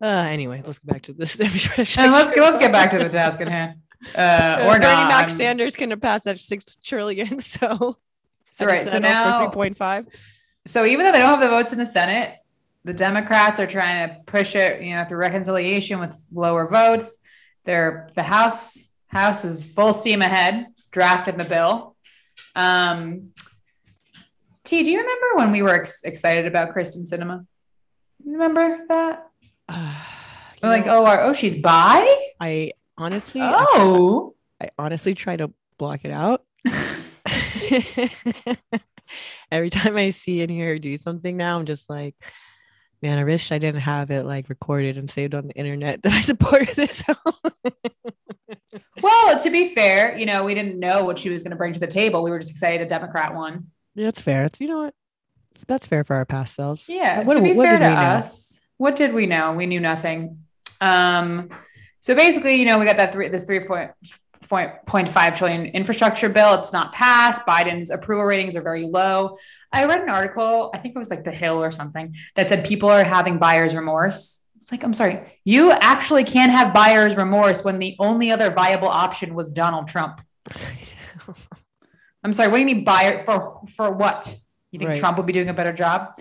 [0.01, 1.35] anyway, let's go back to this.
[1.39, 3.79] and let's get let's get back to the task at hand.
[4.15, 5.07] Uh, or Bernie not.
[5.07, 7.39] Mac I'm- Sanders can pass that six trillion.
[7.41, 7.97] So
[8.51, 8.89] So right.
[8.89, 10.07] So now three point five.
[10.65, 12.37] so even though they don't have the votes in the Senate,
[12.85, 17.17] the Democrats are trying to push it, you know, through reconciliation with lower votes.
[17.65, 21.92] They're the House House is full steam ahead, drafting the bill.
[22.55, 23.31] Um,
[24.63, 27.45] T, do you remember when we were ex- excited about Kyrsten Sinema?
[28.25, 29.27] Remember that?
[30.63, 32.07] Uh, We're like, oh, our, oh, she's bi.
[32.39, 36.45] I honestly, Oh, I honestly try to block it out.
[39.51, 42.15] Every time I see and hear her do something now, I'm just like,
[43.01, 46.13] man, I wish I didn't have it like recorded and saved on the internet that
[46.13, 47.03] I supported this.
[49.03, 51.73] well, to be fair, you know, we didn't know what she was going to bring
[51.73, 52.23] to the table.
[52.23, 53.67] We were just excited a Democrat won.
[53.93, 54.45] Yeah, That's fair.
[54.45, 54.95] It's you know what?
[55.67, 56.89] That's fair for our past selves.
[56.89, 57.23] Yeah.
[57.23, 58.01] What, to be what fair did to we know?
[58.01, 59.53] us, what did we know?
[59.53, 60.39] We knew nothing.
[60.81, 61.49] Um,
[61.99, 63.91] so basically, you know, we got that three, this three point,
[64.49, 66.55] point, point five trillion infrastructure bill.
[66.55, 67.45] It's not passed.
[67.45, 69.37] Biden's approval ratings are very low.
[69.71, 72.65] I read an article, I think it was like The Hill or something, that said
[72.65, 74.42] people are having buyer's remorse.
[74.63, 78.87] It's like, I'm sorry, you actually can't have buyer's remorse when the only other viable
[78.87, 80.21] option was Donald Trump.
[82.23, 84.33] I'm sorry, what do you mean buyer for for what?
[84.71, 84.97] You think Right.
[84.97, 86.17] Trump would be doing a better job?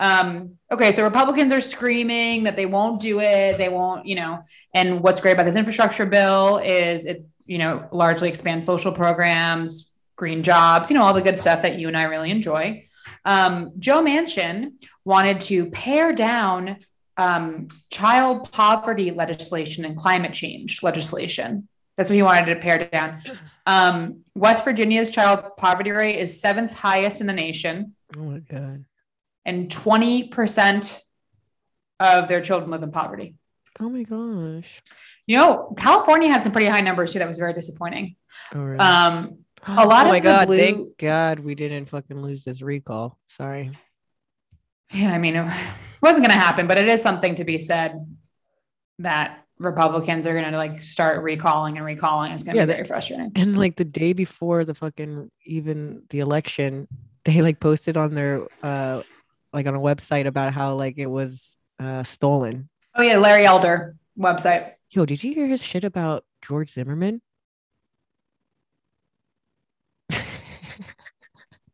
[0.00, 3.58] Um, okay, so Republicans are screaming that they won't do it.
[3.58, 4.42] They won't, you know.
[4.74, 9.92] And what's great about this infrastructure bill is it, you know, largely expands social programs,
[10.16, 12.86] green jobs, you know, all the good stuff that you and I really enjoy.
[13.26, 16.78] Um, Joe Manchin wanted to pare down
[17.22, 21.68] um, child poverty legislation and climate change legislation.
[21.96, 23.20] That's what he wanted to pare down.
[23.66, 28.84] Um, West Virginia's child poverty rate is seventh highest in the nation, Oh my god.
[29.44, 31.00] and 20%
[32.00, 33.36] of their children live in poverty.
[33.80, 34.82] Oh my gosh.
[35.26, 37.18] You know, California had some pretty high numbers too.
[37.20, 38.16] That was very disappointing.
[38.54, 38.78] Oh, really?
[38.78, 40.46] Um, a lot oh of my god!
[40.48, 43.18] blue- Thank God we didn't fucking lose this recall.
[43.26, 43.70] Sorry.
[44.92, 45.50] Yeah, I mean, it
[46.02, 48.04] wasn't going to happen, but it is something to be said
[48.98, 52.32] that Republicans are going to like start recalling and recalling.
[52.32, 53.32] It's going to Yeah, be very frustrating.
[53.34, 56.88] And like the day before the fucking even the election,
[57.24, 59.02] they like posted on their uh
[59.52, 62.68] like on a website about how like it was uh stolen.
[62.94, 64.72] Oh yeah, Larry Elder website.
[64.90, 67.22] Yo, did you hear his shit about George Zimmerman?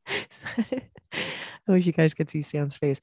[1.69, 3.01] I wish you guys could see Sam's face.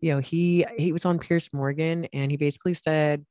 [0.00, 3.24] You know, he he was on Piers Morgan and he basically said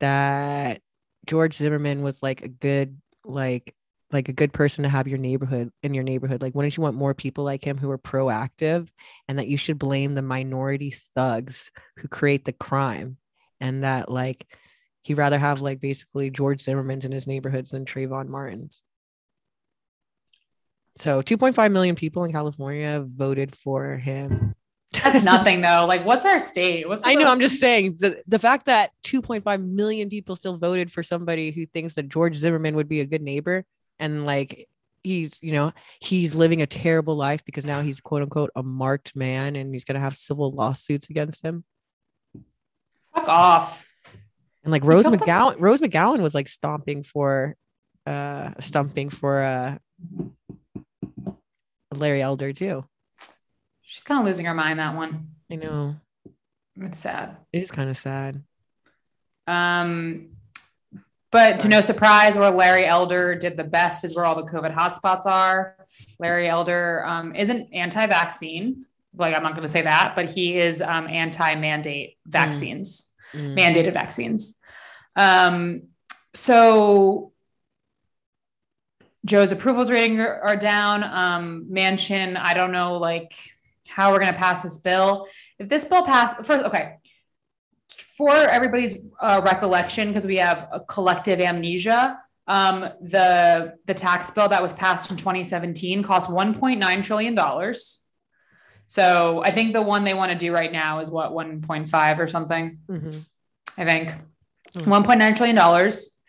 [0.00, 0.80] that
[1.26, 3.74] George Zimmerman was like a good like
[4.12, 6.42] like a good person to have your neighborhood in your neighborhood.
[6.42, 8.88] Like, wouldn't you want more people like him who are proactive
[9.26, 13.16] and that you should blame the minority thugs who create the crime
[13.58, 14.46] and that like
[15.02, 18.84] he'd rather have like basically George Zimmerman's in his neighborhoods than Trayvon Martin's.
[20.96, 24.54] So 2.5 million people in California voted for him.
[24.92, 25.86] That's nothing though.
[25.88, 26.88] Like, what's our state?
[26.88, 27.30] What's I know.
[27.30, 31.66] I'm just saying the, the fact that 2.5 million people still voted for somebody who
[31.66, 33.64] thinks that George Zimmerman would be a good neighbor
[33.98, 34.68] and like
[35.02, 39.16] he's, you know, he's living a terrible life because now he's quote unquote a marked
[39.16, 41.64] man and he's going to have civil lawsuits against him.
[43.14, 43.88] fuck off.
[44.64, 45.06] And like Rose?
[45.06, 47.56] McGowan, Rose McGowan was like stomping for,
[48.06, 49.78] uh, stumping for, uh,
[51.96, 52.84] Larry Elder too.
[53.82, 54.78] She's kind of losing her mind.
[54.78, 55.28] That one.
[55.50, 55.96] I know
[56.76, 57.36] It's sad.
[57.52, 58.42] it is kind of sad.
[59.46, 60.30] Um,
[61.30, 64.74] but to no surprise, where Larry Elder did the best is where all the COVID
[64.74, 65.76] hotspots are.
[66.18, 68.84] Larry Elder um, isn't anti-vaccine.
[69.16, 73.56] Like I'm not going to say that, but he is um, anti-mandate vaccines, Mm.
[73.58, 74.58] mandated vaccines.
[75.16, 75.84] Um,
[76.34, 77.31] so
[79.24, 81.04] Joe's approvals rating are, are down.
[81.04, 83.32] Um, Manchin, I don't know, like
[83.88, 85.26] how we're going to pass this bill.
[85.58, 86.96] If this bill passed, first, okay,
[88.16, 94.48] for everybody's uh, recollection, because we have a collective amnesia, um, the the tax bill
[94.48, 98.08] that was passed in 2017 cost 1.9 trillion dollars.
[98.88, 102.26] So I think the one they want to do right now is what 1.5 or
[102.28, 102.78] something.
[102.90, 103.24] Mhm.
[103.78, 104.12] I think
[104.74, 104.90] Hmm.
[104.90, 106.20] 1.9 trillion dollars,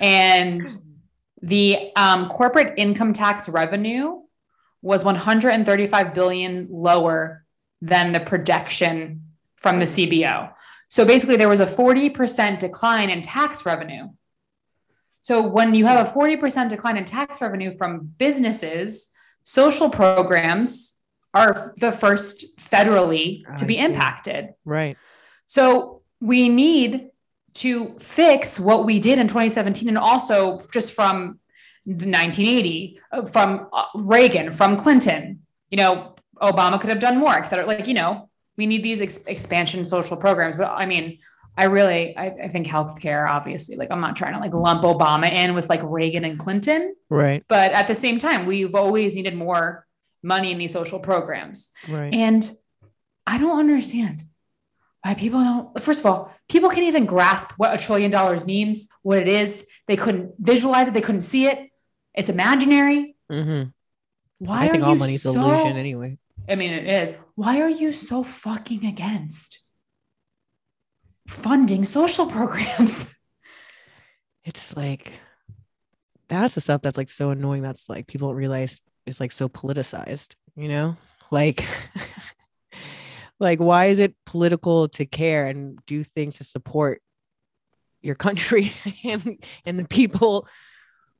[0.00, 0.60] and
[1.42, 4.20] the um, corporate income tax revenue
[4.80, 7.44] was 135 billion lower
[7.80, 10.52] than the projection from the CBO.
[10.88, 14.08] So basically, there was a 40% decline in tax revenue.
[15.20, 19.08] So when you have a 40% decline in tax revenue from businesses,
[19.42, 20.98] social programs
[21.32, 24.50] are the first federally to be impacted.
[24.64, 24.96] Right.
[25.46, 27.08] So we need
[27.54, 31.38] to fix what we did in 2017 and also just from
[31.84, 35.40] 1980, uh, from uh, Reagan, from Clinton,
[35.70, 37.66] you know, Obama could have done more, et cetera.
[37.66, 40.56] Like, you know, we need these ex- expansion social programs.
[40.56, 41.18] But I mean,
[41.56, 45.30] I really, I, I think healthcare, obviously, like I'm not trying to like lump Obama
[45.30, 47.44] in with like Reagan and Clinton, Right.
[47.48, 49.86] but at the same time, we've always needed more
[50.22, 51.72] money in these social programs.
[51.88, 52.12] Right.
[52.14, 52.50] And
[53.26, 54.24] I don't understand
[55.02, 55.80] why people don't.
[55.80, 59.66] First of all, people can't even grasp what a trillion dollars means, what it is.
[59.86, 60.94] They couldn't visualize it.
[60.94, 61.70] They couldn't see it.
[62.14, 63.16] It's imaginary.
[63.30, 63.64] hmm
[64.38, 65.30] Why I think are all you money's so?
[65.32, 66.18] illusion anyway.
[66.48, 67.14] I mean, it is.
[67.34, 69.60] Why are you so fucking against
[71.26, 73.14] funding social programs?
[74.44, 75.12] It's like
[76.28, 77.62] that's the stuff that's like so annoying.
[77.62, 80.96] That's like people realize it's like so politicized, you know?
[81.30, 81.66] Like
[83.42, 87.02] like why is it political to care and do things to support
[88.00, 88.72] your country
[89.04, 90.46] and and the people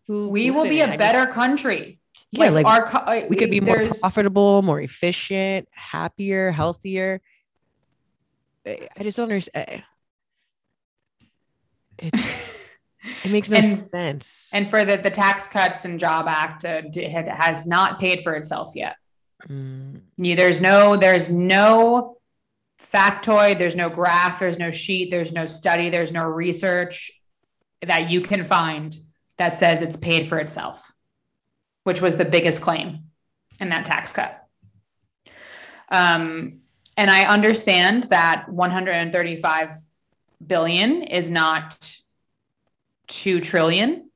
[0.06, 0.94] who We will be it?
[0.94, 1.98] a better country.
[2.30, 7.20] yeah, like, our, co- uh, we could be more profitable, more efficient, happier, healthier.
[8.66, 9.84] I just don't understand.
[11.98, 12.12] It,
[13.24, 14.48] it makes no And- sense.
[14.52, 16.82] And for the, the Tax Cuts and Job Act uh,
[17.36, 18.96] has not paid for itself yet.
[19.48, 22.16] Mm, You, there's no there's no
[22.80, 27.12] factoid, there's no graph, there's no sheet, there's no study, there's no research
[27.82, 28.96] that you can find
[29.38, 30.92] that says it's paid for itself,
[31.84, 33.04] which was the biggest claim
[33.60, 34.38] in that tax cut.
[35.88, 36.60] Um,
[36.96, 39.70] and I understand that 135
[40.44, 41.98] billion is not
[43.08, 44.10] 2 trillion.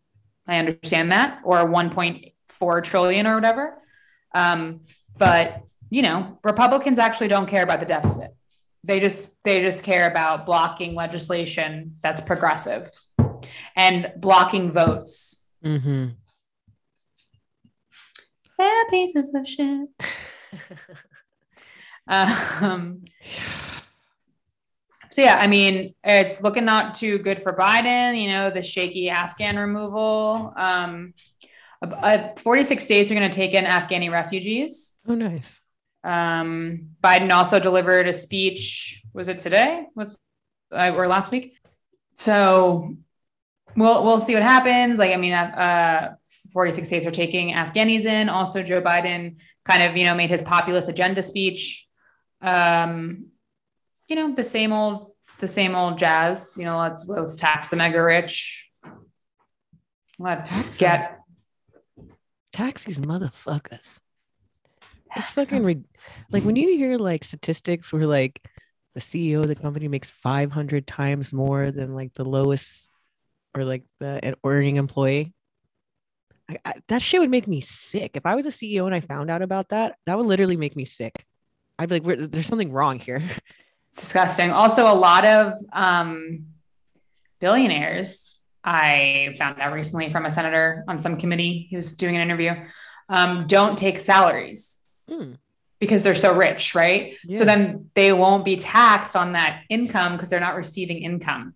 [0.46, 3.82] I understand that, or 1.4 trillion or whatever.
[4.34, 4.80] Um,
[5.18, 8.34] but you know, Republicans actually don't care about the deficit.
[8.84, 12.88] They just they just care about blocking legislation that's progressive
[13.76, 15.44] and blocking votes.
[15.64, 16.14] mhm.
[18.58, 19.88] Bad pieces of shit.
[22.08, 23.04] Um,
[25.10, 28.20] so yeah, I mean, it's looking not too good for Biden.
[28.20, 30.52] You know, the shaky Afghan removal.
[30.56, 31.14] Um,
[31.82, 34.98] uh, 46 states are going to take in Afghani refugees.
[35.06, 35.60] Oh, nice.
[36.04, 39.02] Um, Biden also delivered a speech.
[39.12, 39.86] Was it today?
[39.94, 40.16] What's
[40.70, 41.58] uh, or last week?
[42.14, 42.96] So
[43.76, 44.98] we'll we'll see what happens.
[44.98, 46.14] Like I mean, uh,
[46.52, 48.28] 46 states are taking Afghanis in.
[48.28, 51.88] Also, Joe Biden kind of you know made his populist agenda speech.
[52.40, 53.26] Um,
[54.06, 55.10] you know the same old
[55.40, 56.56] the same old jazz.
[56.58, 58.70] You know, let's let's tax the mega rich.
[60.18, 61.15] Let's get
[62.56, 63.98] Tax these motherfuckers.
[65.14, 65.84] It's fucking re-
[66.30, 68.40] like when you hear like statistics where like
[68.94, 72.88] the CEO of the company makes 500 times more than like the lowest
[73.54, 75.34] or like the an earning employee.
[76.48, 78.12] I, I, that shit would make me sick.
[78.14, 80.76] If I was a CEO and I found out about that, that would literally make
[80.76, 81.26] me sick.
[81.78, 83.20] I'd be like, "Where- there's something wrong here.
[83.90, 84.50] It's disgusting.
[84.50, 86.46] Also, a lot of um,
[87.38, 88.35] billionaires.
[88.66, 91.66] I found out recently from a senator on some committee.
[91.70, 92.52] He was doing an interview.
[93.08, 95.34] Um, don't take salaries Hmm.
[95.78, 97.16] because they're so rich, right?
[97.24, 97.38] Yeah.
[97.38, 101.54] So then they won't be taxed on that income because they're not receiving income.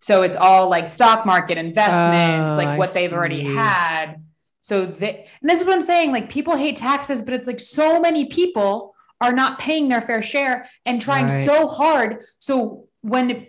[0.00, 4.16] So it's all like stock market investments, Oh, like I what they've already had.
[4.60, 6.12] So they, and this is what I'm saying.
[6.12, 10.20] Like people hate taxes, but it's like so many people are not paying their fair
[10.22, 11.44] share and trying Right.
[11.46, 12.22] so hard.
[12.38, 13.46] So when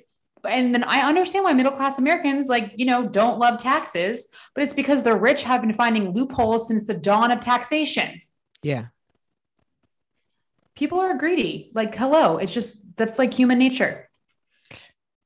[0.47, 4.63] and then I understand why middle class Americans like, you know, don't love taxes, but
[4.63, 8.21] it's because the rich have been finding loopholes since the dawn of taxation.
[8.63, 8.87] Yeah.
[10.75, 11.71] People are greedy.
[11.73, 14.09] Like, hello, it's just that's like human nature.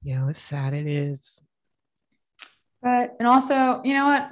[0.01, 0.73] Yeah, it's sad.
[0.73, 1.41] It is.
[2.81, 4.31] But and also, you know what?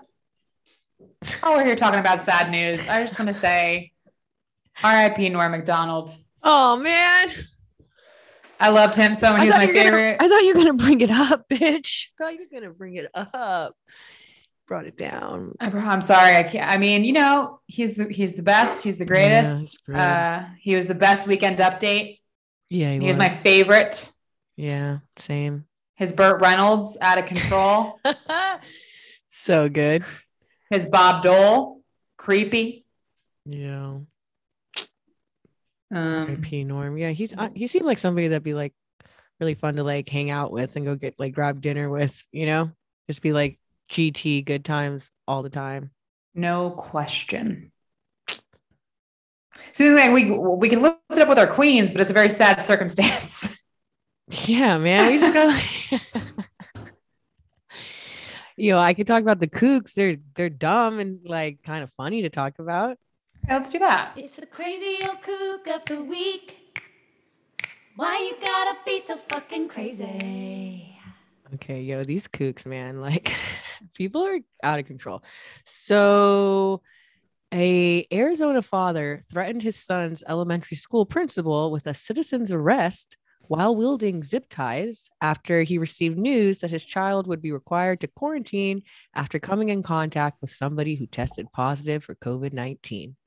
[1.40, 3.92] While we're here talking about sad news, I just want to say
[4.84, 5.30] R.I.P.
[5.30, 6.16] Norm Macdonald.
[6.44, 7.30] Oh man.
[8.64, 9.42] I loved him so much.
[9.44, 10.18] He was thought my you were gonna- favorite.
[10.20, 12.08] I thought you were gonna bring it up, bitch.
[12.20, 13.76] I thought you were gonna bring it up.
[14.68, 15.54] Brought it down.
[15.60, 16.36] I- I'm sorry.
[16.38, 16.72] I can't.
[16.72, 18.84] I mean, you know, he's the he's the best.
[18.84, 19.84] He's the greatest.
[19.86, 20.00] great.
[20.00, 22.20] uh, he was the best weekend update.
[22.70, 24.10] Yeah, he, He was my favorite.
[24.56, 25.66] yeah, same.
[25.96, 28.00] His Burt Reynolds out of control.
[29.28, 30.04] so good.
[30.70, 31.82] His Bob Dole
[32.18, 32.86] creepy.
[33.46, 33.98] Yeah.
[35.94, 36.98] Um, P Norm.
[36.98, 38.74] Yeah, he's uh, he seemed like somebody that'd be like
[39.40, 42.46] really fun to like hang out with and go get like grab dinner with, you
[42.46, 42.72] know?
[43.08, 43.60] Just be like
[43.92, 45.92] GT good times all the time.
[46.34, 47.72] no question.
[49.72, 52.30] See, like we we can lift it up with our queens, but it's a very
[52.30, 53.60] sad circumstance.
[54.46, 55.12] Yeah, man.
[55.12, 56.02] We just got like
[58.58, 59.94] you know, I could talk about the kooks.
[59.94, 62.98] They're they're dumb and like kind of funny to talk about.
[63.46, 64.14] Okay, let's do that.
[64.16, 66.60] It's the crazy old kook of the week.
[67.98, 70.98] Why you gotta be so fucking crazy?
[71.56, 73.34] Okay, yo, these kooks, man, like
[73.96, 75.24] people are out of control.
[75.66, 76.82] So,
[77.54, 83.18] a Arizona father threatened his son's elementary school principal with a citizen's arrest
[83.48, 88.08] while wielding zip ties after he received news that his child would be required to
[88.08, 88.84] quarantine
[89.14, 93.18] after coming in contact with somebody who tested positive for COVID 19.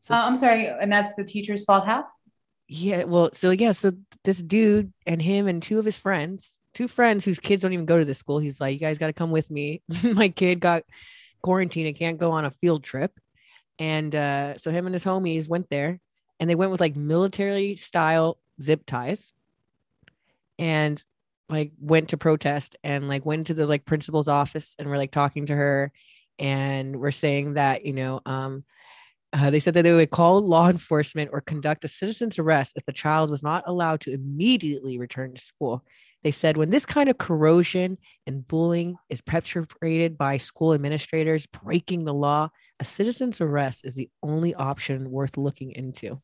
[0.00, 1.84] So, Uh, I'm sorry, and that's the teacher's fault.
[1.86, 2.06] How?
[2.68, 3.92] yeah, well, so yeah, so
[4.24, 7.86] this dude and him and two of his friends, two friends whose kids don't even
[7.86, 9.82] go to this school, he's like, You guys got to come with me.
[10.02, 10.82] My kid got
[11.42, 13.12] quarantined and can't go on a field trip.
[13.78, 16.00] And uh, so him and his homies went there
[16.40, 19.32] and they went with like military style zip ties
[20.58, 21.02] and
[21.48, 25.12] like went to protest and like went to the like principal's office and we're like
[25.12, 25.92] talking to her
[26.38, 28.64] and we're saying that you know um
[29.32, 32.84] uh, they said that they would call law enforcement or conduct a citizen's arrest if
[32.86, 35.84] the child was not allowed to immediately return to school.
[36.24, 42.04] They said when this kind of corrosion and bullying is perpetrated by school administrators breaking
[42.04, 42.48] the law,
[42.80, 46.20] a citizen's arrest is the only option worth looking into.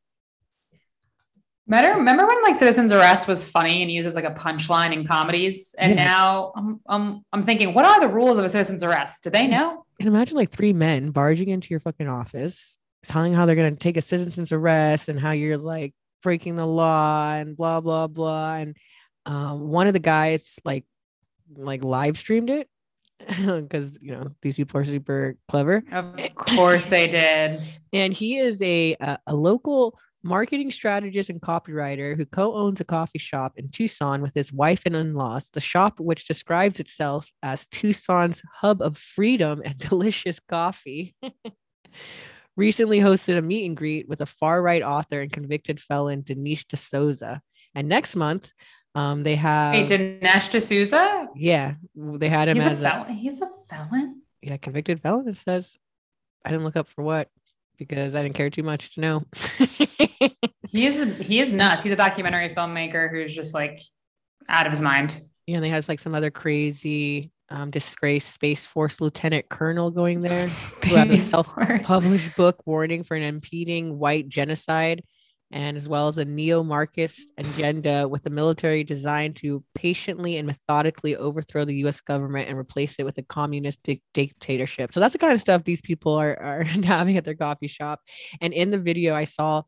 [1.67, 5.07] Remember, remember when like Citizen's Arrest was funny and used as like a punchline in
[5.07, 5.75] comedies?
[5.79, 6.05] And Yeah.
[6.05, 9.23] now I'm, I'm I'm thinking, what are the rules of a citizen's arrest?
[9.23, 9.87] Do they know?
[9.99, 13.79] And imagine like three men barging into your fucking office, telling how they're going to
[13.79, 18.55] take a citizen's arrest and how you're like breaking the law and blah, blah, blah.
[18.55, 18.77] And
[19.27, 20.85] um, one of the guys like,
[21.55, 22.69] like live streamed it
[23.29, 25.85] because, you know, these people are super clever.
[25.93, 27.61] Of course they did.
[27.93, 33.19] And he is a, a, a local marketing strategist and copywriter who co-owns a coffee
[33.19, 35.51] shop in Tucson with his wife and in-laws.
[35.53, 41.15] The shop, which describes itself as Tucson's hub of freedom and delicious coffee,
[42.57, 47.41] recently hosted a meet and greet with a far-right author and convicted felon Denise D'Souza.
[47.75, 48.53] And next month,
[48.95, 51.29] um, they have Wait, Dinesh D'Souza?
[51.35, 53.13] yeah, they had him He's a as a, felon.
[53.13, 54.23] He's a felon.
[54.43, 55.29] yeah convicted felon.
[55.29, 55.77] It says
[56.45, 57.29] I didn't look up for what
[57.77, 59.25] because I didn't care too much to know.
[60.75, 61.85] He is he is nuts.
[61.85, 63.81] He's a documentary filmmaker who's just like
[64.49, 65.21] out of his mind.
[65.47, 70.21] Yeah, and they has like some other crazy um, disgraced Space Force lieutenant colonel going
[70.23, 75.03] there who has a self-published book warning for an impeding white genocide,
[75.51, 81.17] and as well as a neo-Marxist agenda with a military designed to patiently and methodically
[81.17, 82.01] overthrow the U.S.
[82.01, 83.79] government and replace it with a communist
[84.15, 84.93] dictatorship.
[84.93, 88.01] So that's the kind of stuff these people are are having at their coffee shop.
[88.41, 89.63] And in the video, I saw.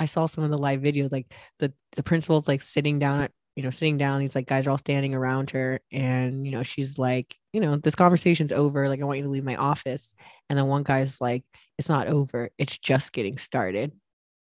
[0.00, 1.26] I saw some of the live videos, like
[1.58, 4.20] the the principal's like sitting down at you know, sitting down.
[4.20, 7.74] These like guys are all standing around her, and you know, she's like, you know,
[7.74, 8.88] this conversation's over.
[8.88, 10.14] Like, I want you to leave my office.
[10.48, 11.42] And then one guy's like,
[11.76, 12.50] it's not over.
[12.56, 13.90] It's just getting started.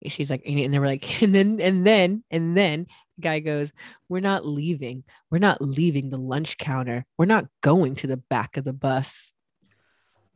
[0.01, 2.87] And she's like, and they were like, and then, and then, and then
[3.19, 3.71] the guy goes,
[4.09, 5.05] we're not leaving.
[5.31, 7.05] We're not leaving the lunch counter.
[7.19, 9.35] We're not going to the back of the bus.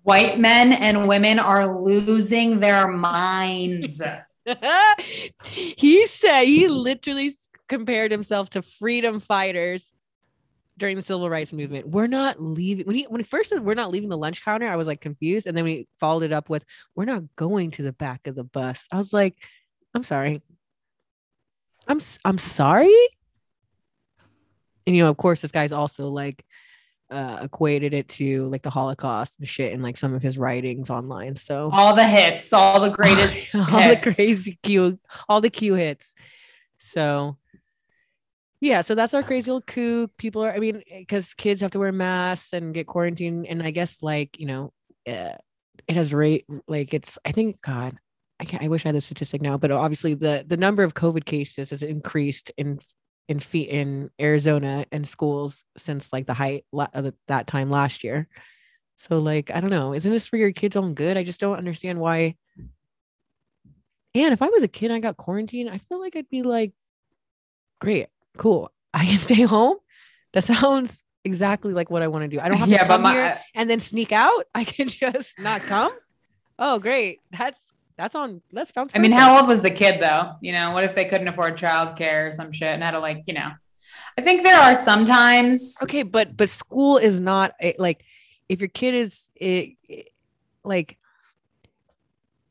[0.03, 4.03] White men and women are losing their minds.
[5.47, 7.33] he said he literally
[7.69, 9.93] compared himself to freedom fighters
[10.79, 11.89] during the civil rights movement.
[11.89, 12.87] We're not leaving.
[12.87, 15.01] When he when he first said we're not leaving the lunch counter, I was like
[15.01, 16.65] confused, and then we followed it up with
[16.95, 18.87] we're not going to the back of the bus.
[18.93, 19.37] I was like,
[19.95, 20.43] I'm sorry.
[21.89, 22.95] I'm I'm sorry.
[24.87, 26.45] And you know, of course, this guy's also like
[27.09, 30.91] uh equated it to like the Holocaust and shit in like some of his writings
[30.91, 31.37] online.
[31.37, 34.05] So all the hits, all the greatest all hits.
[34.05, 34.99] the crazy Q,
[35.29, 36.15] all the Q hits.
[36.79, 37.37] So,
[38.61, 40.17] yeah, so that's our crazy old kook.
[40.17, 43.71] People are, I mean, because kids have to wear masks and get quarantined, and I
[43.71, 44.73] guess like you know,
[45.07, 45.37] uh,
[45.87, 47.19] it has rate like it's.
[47.25, 47.97] I think God,
[48.41, 48.63] I can't.
[48.63, 51.71] I wish I had the statistic now, but obviously the the number of COVID cases
[51.71, 52.81] has increased in
[53.29, 58.29] in feet in Arizona and schools since like the height of that time last year.
[58.99, 61.17] So like I don't know, isn't this for your kids' own good?
[61.17, 62.37] I just don't understand why
[64.17, 66.43] and if I was a kid and I got quarantined, I feel like I'd be
[66.43, 66.73] like,
[67.81, 68.71] great, cool.
[68.93, 69.77] I can stay home.
[70.33, 72.41] That sounds exactly like what I want to do.
[72.41, 74.45] I don't have to yeah, come here uh, and then sneak out.
[74.55, 75.93] I can just not come.
[76.59, 77.21] Oh, great.
[77.31, 80.33] That's that's on that sounds I mean, how old was the kid though?
[80.41, 83.23] You know, what if they couldn't afford childcare or some shit and had to like,
[83.27, 83.51] you know,
[84.19, 88.05] I think there are sometimes okay, but but school is not like
[88.49, 89.77] if your kid is it,
[90.65, 90.99] like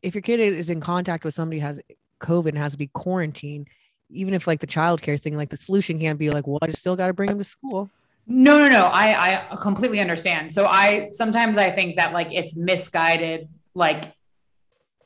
[0.01, 1.79] if your kid is in contact with somebody who has
[2.19, 3.67] COVID and has to be quarantined,
[4.09, 6.79] even if like the childcare thing, like the solution can't be like, well, I just
[6.79, 7.89] still got to bring them to school.
[8.27, 8.85] No, no, no.
[8.85, 10.51] I I completely understand.
[10.51, 14.11] So I sometimes I think that like it's misguided like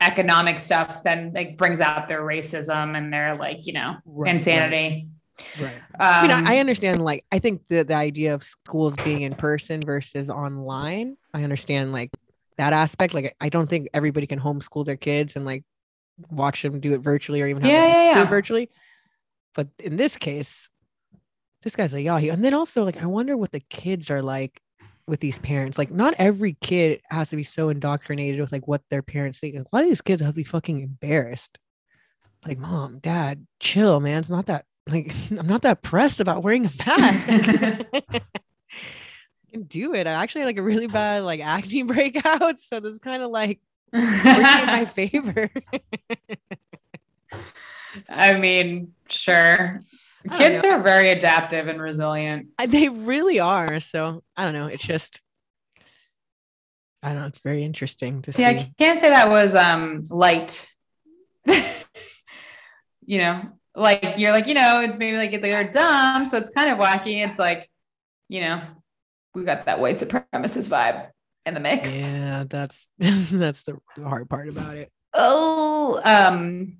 [0.01, 5.09] economic stuff then like brings out their racism and their like you know Right, insanity.
[5.61, 5.73] Right.
[5.99, 7.03] I mean, Um, I, I understand.
[7.03, 11.17] Like, I think the the idea of schools being in person versus online.
[11.33, 12.11] I understand like
[12.57, 13.13] that aspect.
[13.13, 15.63] Like, I don't think everybody can homeschool their kids and like
[16.29, 18.29] watch them do it virtually or even have Yeah, their yeah, do it yeah.
[18.29, 18.69] virtually.
[19.55, 20.69] But in this case,
[21.63, 22.17] this guy's like, yeah.
[22.17, 24.61] And then also, like, I wonder what the kids are like
[25.07, 25.77] with these parents.
[25.77, 29.55] Like, not every kid has to be so indoctrinated with like what their parents think.
[29.55, 31.57] A lot of these kids have to be fucking embarrassed.
[32.45, 34.19] Like, mom, dad, chill, man.
[34.19, 37.27] It's not that like I'm not that pressed about wearing a mask.
[37.29, 38.21] I
[39.51, 40.07] can do it.
[40.07, 42.59] I actually had like a really bad like acne breakout.
[42.59, 43.59] So this kind of like
[43.93, 45.49] in my favor.
[48.07, 49.81] I mean, sure.
[50.29, 50.71] I Kids know.
[50.71, 52.47] are very adaptive and resilient.
[52.67, 53.79] They really are.
[53.79, 54.67] So I don't know.
[54.67, 55.21] It's just
[57.01, 57.27] I don't know.
[57.27, 58.41] It's very interesting to see.
[58.41, 60.69] Yeah, I can't say that was um light.
[63.05, 63.43] you know,
[63.75, 67.25] like you're like, you know, it's maybe like they're dumb, so it's kind of wacky.
[67.25, 67.69] It's like,
[68.27, 68.61] you know,
[69.33, 71.09] we got that white supremacist vibe
[71.45, 71.95] in the mix.
[71.95, 74.91] Yeah, that's that's the hard part about it.
[75.13, 76.77] Oh, um,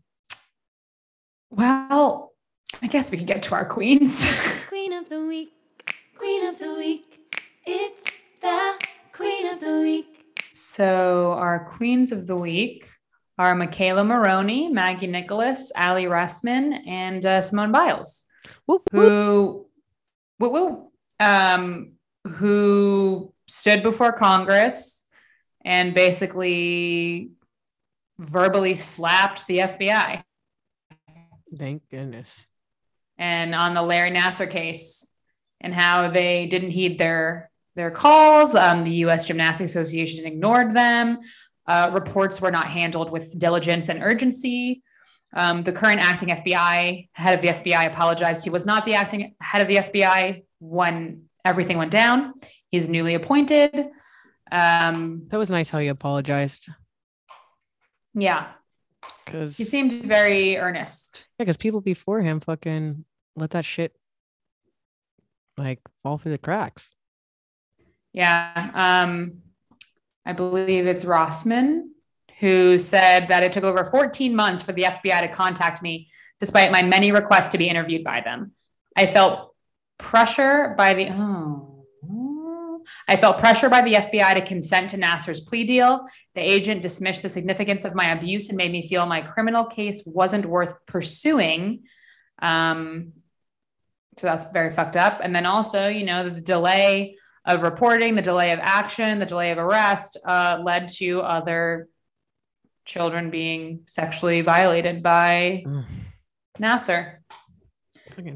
[1.49, 2.33] well,
[2.81, 4.29] I guess we can get to our queens.
[4.67, 5.51] Queen of the week,
[6.15, 7.19] queen of the week.
[7.65, 8.79] It's the
[9.11, 10.39] queen of the week.
[10.53, 12.87] So our queens of the week
[13.37, 18.27] are McKayla Maroney, Maggie Nichols, Aly Russman, and uh, Simone Biles,
[18.65, 19.09] Whoop, whoop.
[19.09, 19.67] who,
[20.39, 21.93] woo, woo, um,
[22.27, 25.05] who stood before Congress
[25.65, 27.31] and basically
[28.19, 30.23] verbally slapped the FBI.
[31.57, 32.29] Thank goodness.
[33.17, 35.11] and on the Larry Nassar case
[35.61, 38.55] and how they didn't heed their their calls.
[38.55, 39.25] Um, the U.S.
[39.25, 41.19] Gymnastics Association ignored them.
[41.67, 44.81] Uh, reports were not handled with diligence and urgency.
[45.33, 48.43] Um, the current acting FBI head of the FBI apologized.
[48.43, 52.33] He was not the acting head of the FBI when everything went down.
[52.71, 53.71] He's newly appointed.
[54.51, 56.69] Um, That was nice how he apologized.
[58.15, 58.47] yeah,
[59.25, 61.27] Because he seemed very earnest.
[61.37, 63.95] Yeah, because people before him fucking let that shit
[65.57, 66.95] like fall through the cracks.
[68.13, 68.71] Yeah.
[68.73, 69.39] Um,
[70.25, 71.89] I believe it's Rossman
[72.39, 76.07] who said that it took over 14 months for the FBI to contact me
[76.39, 78.53] despite my many requests to be interviewed by them.
[78.95, 79.53] I felt
[79.97, 81.68] pressure by the oh
[83.07, 86.05] I felt pressure by the FBI to consent to Nassar's plea deal.
[86.35, 90.03] The agent dismissed the significance of my abuse and made me feel my criminal case
[90.05, 91.83] wasn't worth pursuing.
[92.41, 93.13] Um,
[94.17, 95.21] so that's very fucked up.
[95.23, 99.51] And then also, you know, the delay of reporting, the delay of action, the delay
[99.51, 101.87] of arrest uh, led to other
[102.85, 105.85] children being sexually violated by Ugh,
[106.59, 107.17] Nassar.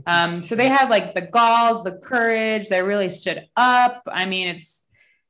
[0.08, 2.68] Um, so they had like the galls, the courage.
[2.70, 4.04] They really stood up.
[4.08, 4.84] I mean, it's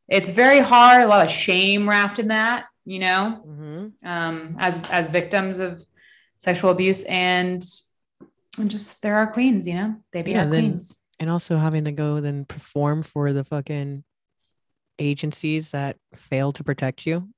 [0.08, 1.02] it's very hard.
[1.02, 3.92] A lot of shame wrapped in that, you know, Mhm.
[4.06, 5.86] um, as as victims of
[6.40, 7.64] sexual abuse, and,
[8.60, 9.96] and just there are queens, you know.
[10.12, 11.00] They be Yeah, our then- queens.
[11.20, 14.04] And also having to go then perform for the fucking
[15.00, 17.30] agencies that fail to protect you.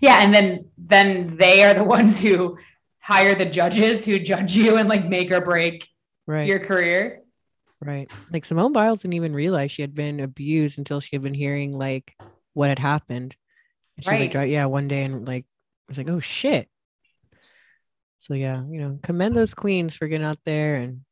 [0.00, 2.58] Yeah, and then then they are the ones who
[2.98, 5.88] hire the judges who judge you and like make or break
[6.32, 6.48] Right.
[6.48, 7.20] your career.
[7.80, 8.10] right.
[8.32, 11.76] Like Simone Biles didn't even realize she had been abused until she had been hearing
[11.76, 12.16] like
[12.54, 13.36] what had happened.
[13.96, 14.50] And she was like, Right.
[14.50, 15.44] Yeah, one day and like
[15.88, 16.68] was like, oh shit.
[18.18, 21.02] So yeah, you know, commend those queens for getting out there and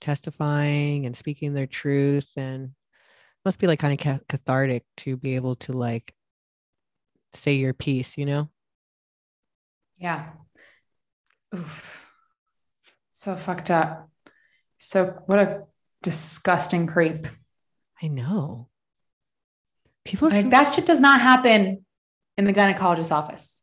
[0.00, 2.70] testifying and speaking their truth and
[3.44, 6.14] must be like kind of ca- cathartic to be able to like
[7.34, 8.48] say your piece, you know?
[9.98, 10.30] Yeah.
[11.54, 12.06] Oof.
[13.12, 14.09] So fucked up.
[14.82, 15.64] So what a
[16.02, 17.28] disgusting creep.
[18.02, 18.68] I know.
[20.06, 21.84] People are Like so- that shit does not happen
[22.38, 23.62] in the gynecologist's office.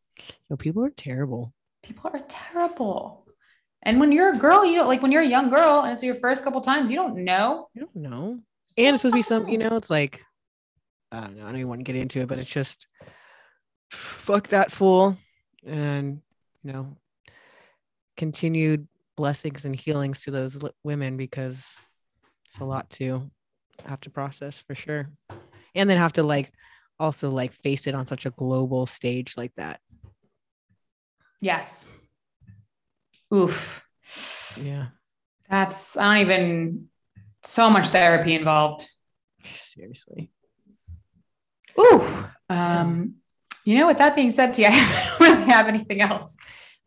[0.50, 1.54] Yo, people are terrible.
[1.82, 3.26] People are terrible.
[3.82, 6.04] And when you're a girl, you don't like when you're a young girl and it's
[6.04, 7.68] your first couple times, you don't know.
[7.76, 8.40] I don't know.
[8.78, 10.22] And it's supposed to be some, you know, it's like,
[11.12, 11.44] I don't know.
[11.44, 12.86] I don't even want to get into it, but it's just
[13.90, 15.18] fuck that fool.
[15.66, 16.22] And,
[16.64, 16.98] you know,
[18.18, 18.88] continued
[19.18, 21.76] blessings and healings to those women because
[22.46, 23.30] it's a lot to
[23.86, 25.10] have to process for sure.
[25.76, 26.52] And then have to like
[27.00, 29.82] also like face it on such a global stage like that.
[31.42, 31.94] Yes.
[33.34, 33.86] Oof.
[34.62, 34.88] Yeah.
[35.50, 36.88] That's I don't even
[37.44, 38.90] so much therapy involved.
[39.56, 40.32] Seriously.
[41.80, 42.04] Ooh.
[42.50, 43.16] Um,
[43.66, 46.36] You know, with that being said, to you, I don't really have anything else.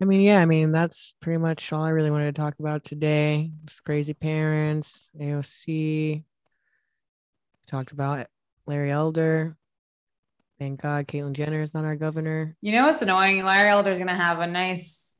[0.00, 2.84] I mean, yeah, I mean, that's pretty much all I really wanted to talk about
[2.84, 3.50] today.
[3.66, 6.24] Just crazy parents, AOC.
[7.66, 8.26] Talked about
[8.66, 9.56] Larry Elder.
[10.58, 12.56] Thank God Caitlyn Jenner is not our governor.
[12.62, 13.44] You know what's annoying?
[13.44, 15.18] Larry Elder's going to have a nice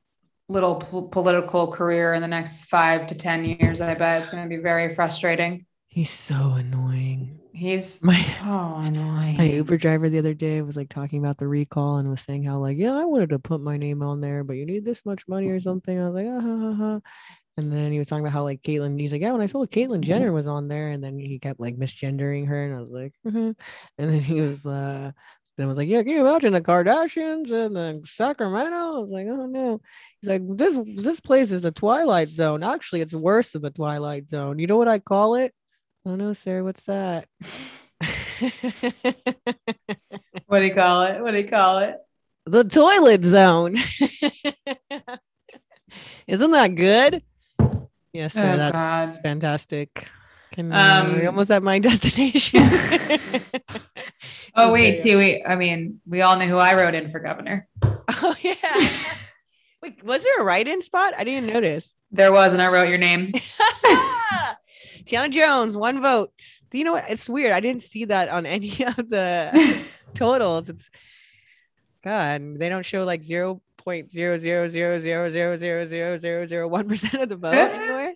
[0.49, 3.81] little po- political career in the next five to 10 years.
[3.81, 5.65] I bet it's going to be very frustrating.
[5.87, 7.40] He's so annoying.
[7.53, 9.37] He's My- so annoying.
[9.37, 12.43] My Uber driver the other day was like talking about the recall and was saying
[12.43, 15.05] how like, yeah, I wanted to put my name on there, but you need this
[15.05, 15.99] much money or something.
[15.99, 16.99] I was like, ah, ha, ha, ha.
[17.57, 19.65] And then he was talking about how like Caitlyn, he's like, yeah, when I saw
[19.65, 22.89] Caitlyn Jenner was on there, and then he kept like misgendering her, and I was
[22.89, 23.55] like, "Mhm."
[23.97, 25.11] and then he was uh
[25.57, 28.75] then was like, yeah, can you imagine the Kardashians and the Sacramento?
[28.75, 29.81] I was like, oh no.
[30.21, 32.63] He's like, this this place is the Twilight Zone.
[32.63, 34.57] Actually, it's worse than the Twilight Zone.
[34.59, 35.53] You know what I call it?
[36.05, 37.27] Oh no, sir, what's that?
[40.47, 41.21] what do you call it?
[41.21, 41.97] What do you call it?
[42.47, 43.77] the toilet zone.
[46.27, 47.21] Isn't that good?
[48.13, 48.51] Yes, sir.
[48.53, 49.19] Oh, that's God.
[49.21, 50.07] fantastic.
[50.53, 52.61] Can Um, we almost at my destination?
[54.55, 55.43] Oh, wait, see, wait.
[55.47, 57.67] I mean, we all know who I wrote in for governor.
[57.83, 58.89] oh yeah.
[59.81, 61.13] Wait, was there a write-in spot?
[61.17, 61.95] I didn't notice.
[62.11, 63.31] There was, and I wrote your name.
[65.05, 66.31] Tiana Jones, one vote.
[66.69, 67.05] Do you know what?
[67.09, 67.51] It's weird.
[67.51, 70.69] I didn't see that on any of the totals.
[70.69, 70.89] It's
[72.03, 76.45] God, they don't show like zero point zero zero zero zero zero zero zero zero
[76.45, 78.13] zero one percent of the vote anywhere.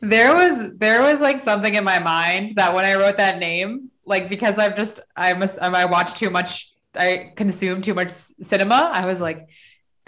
[0.00, 3.90] There was there was like something in my mind that when I wrote that name,
[4.04, 8.90] like because I've just I must I watch too much, I consume too much cinema.
[8.92, 9.48] I was like,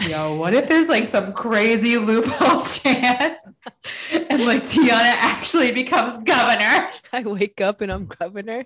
[0.01, 3.39] yo, what if there's like some crazy loophole chance
[4.31, 8.65] and like Tiana actually becomes governor I wake up and I'm governor.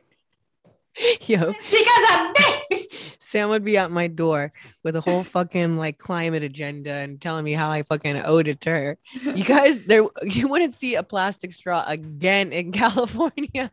[1.26, 2.88] Yo, because of me?
[3.18, 4.52] Sam would be at my door
[4.84, 8.60] with a whole fucking like climate agenda and telling me how I fucking owed it
[8.62, 8.98] to her.
[9.22, 13.70] You guys, there you wouldn't see a plastic straw again in California.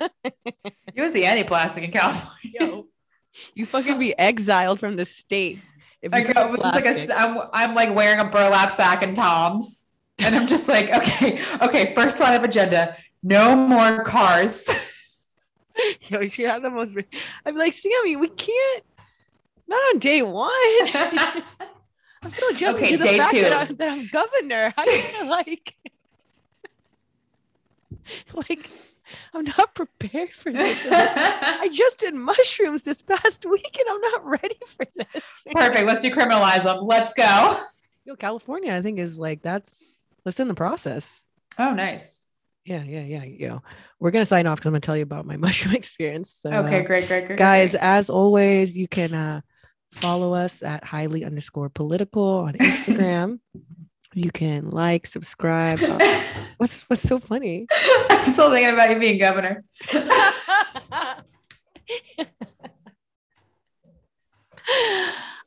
[0.94, 2.60] You would see any plastic in California.
[2.60, 2.88] Yo,
[3.54, 5.60] you fucking be exiled from the state.
[6.02, 9.89] If I go just like a, I'm, I'm like wearing a burlap sack and Toms.
[10.20, 14.70] And I'm just like, okay, okay, first line of agenda, no more cars.
[16.10, 16.96] Yo, she had the most.
[17.46, 18.84] I'm like, Sammy, we can't.
[19.68, 20.52] Not on day one.
[22.22, 23.42] I'm still adjusting Okay, to the day fact two.
[23.42, 24.74] That, I'm, that I'm governor.
[24.76, 25.76] How do you like?
[28.34, 28.70] like,
[29.34, 30.86] I'm not prepared for this.
[30.90, 35.24] I just did mushrooms this past week, and I'm not ready for this.
[35.52, 35.86] Perfect.
[35.86, 36.80] Let's decriminalize them.
[36.86, 37.58] Let's go.
[38.06, 39.99] Yo, California, I think is like that's
[40.30, 41.24] that's in the process.
[41.58, 42.28] Oh, nice.
[42.64, 43.24] Yeah, yeah, yeah.
[43.24, 43.62] Yo,
[44.00, 46.32] we're gonna sign off because I'm gonna tell you about my mushroom experience.
[46.40, 47.40] So, Okay, great, great, great.
[47.40, 47.82] guys great.
[47.82, 49.42] as always you can uh
[49.92, 53.40] follow us at highly underscore political on instagram
[54.14, 55.98] you can like subscribe Uh,
[56.58, 57.66] what's what's so funny
[58.12, 59.64] I'm still thinking about you being governor.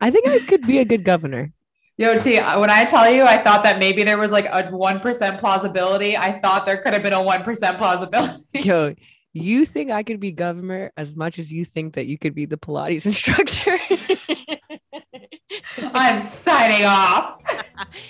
[0.00, 1.52] i think i could be a good governor
[2.02, 5.38] Yo, T, when I tell you, I thought that maybe there was like a 1%
[5.38, 6.16] plausibility.
[6.16, 8.42] I thought there could have been a 1% plausibility.
[8.54, 8.92] yo
[9.34, 12.44] you think i could be governor as much as you think that you could be
[12.44, 13.78] the pilates instructor
[15.94, 17.42] I'm signing off.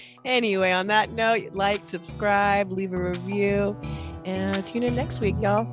[0.24, 3.76] anyway on that note like subscribe leave a review
[4.24, 5.64] and uh, tune in next week y'all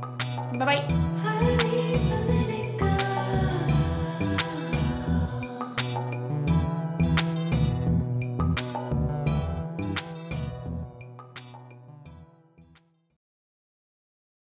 [0.57, 1.65] Bye bye.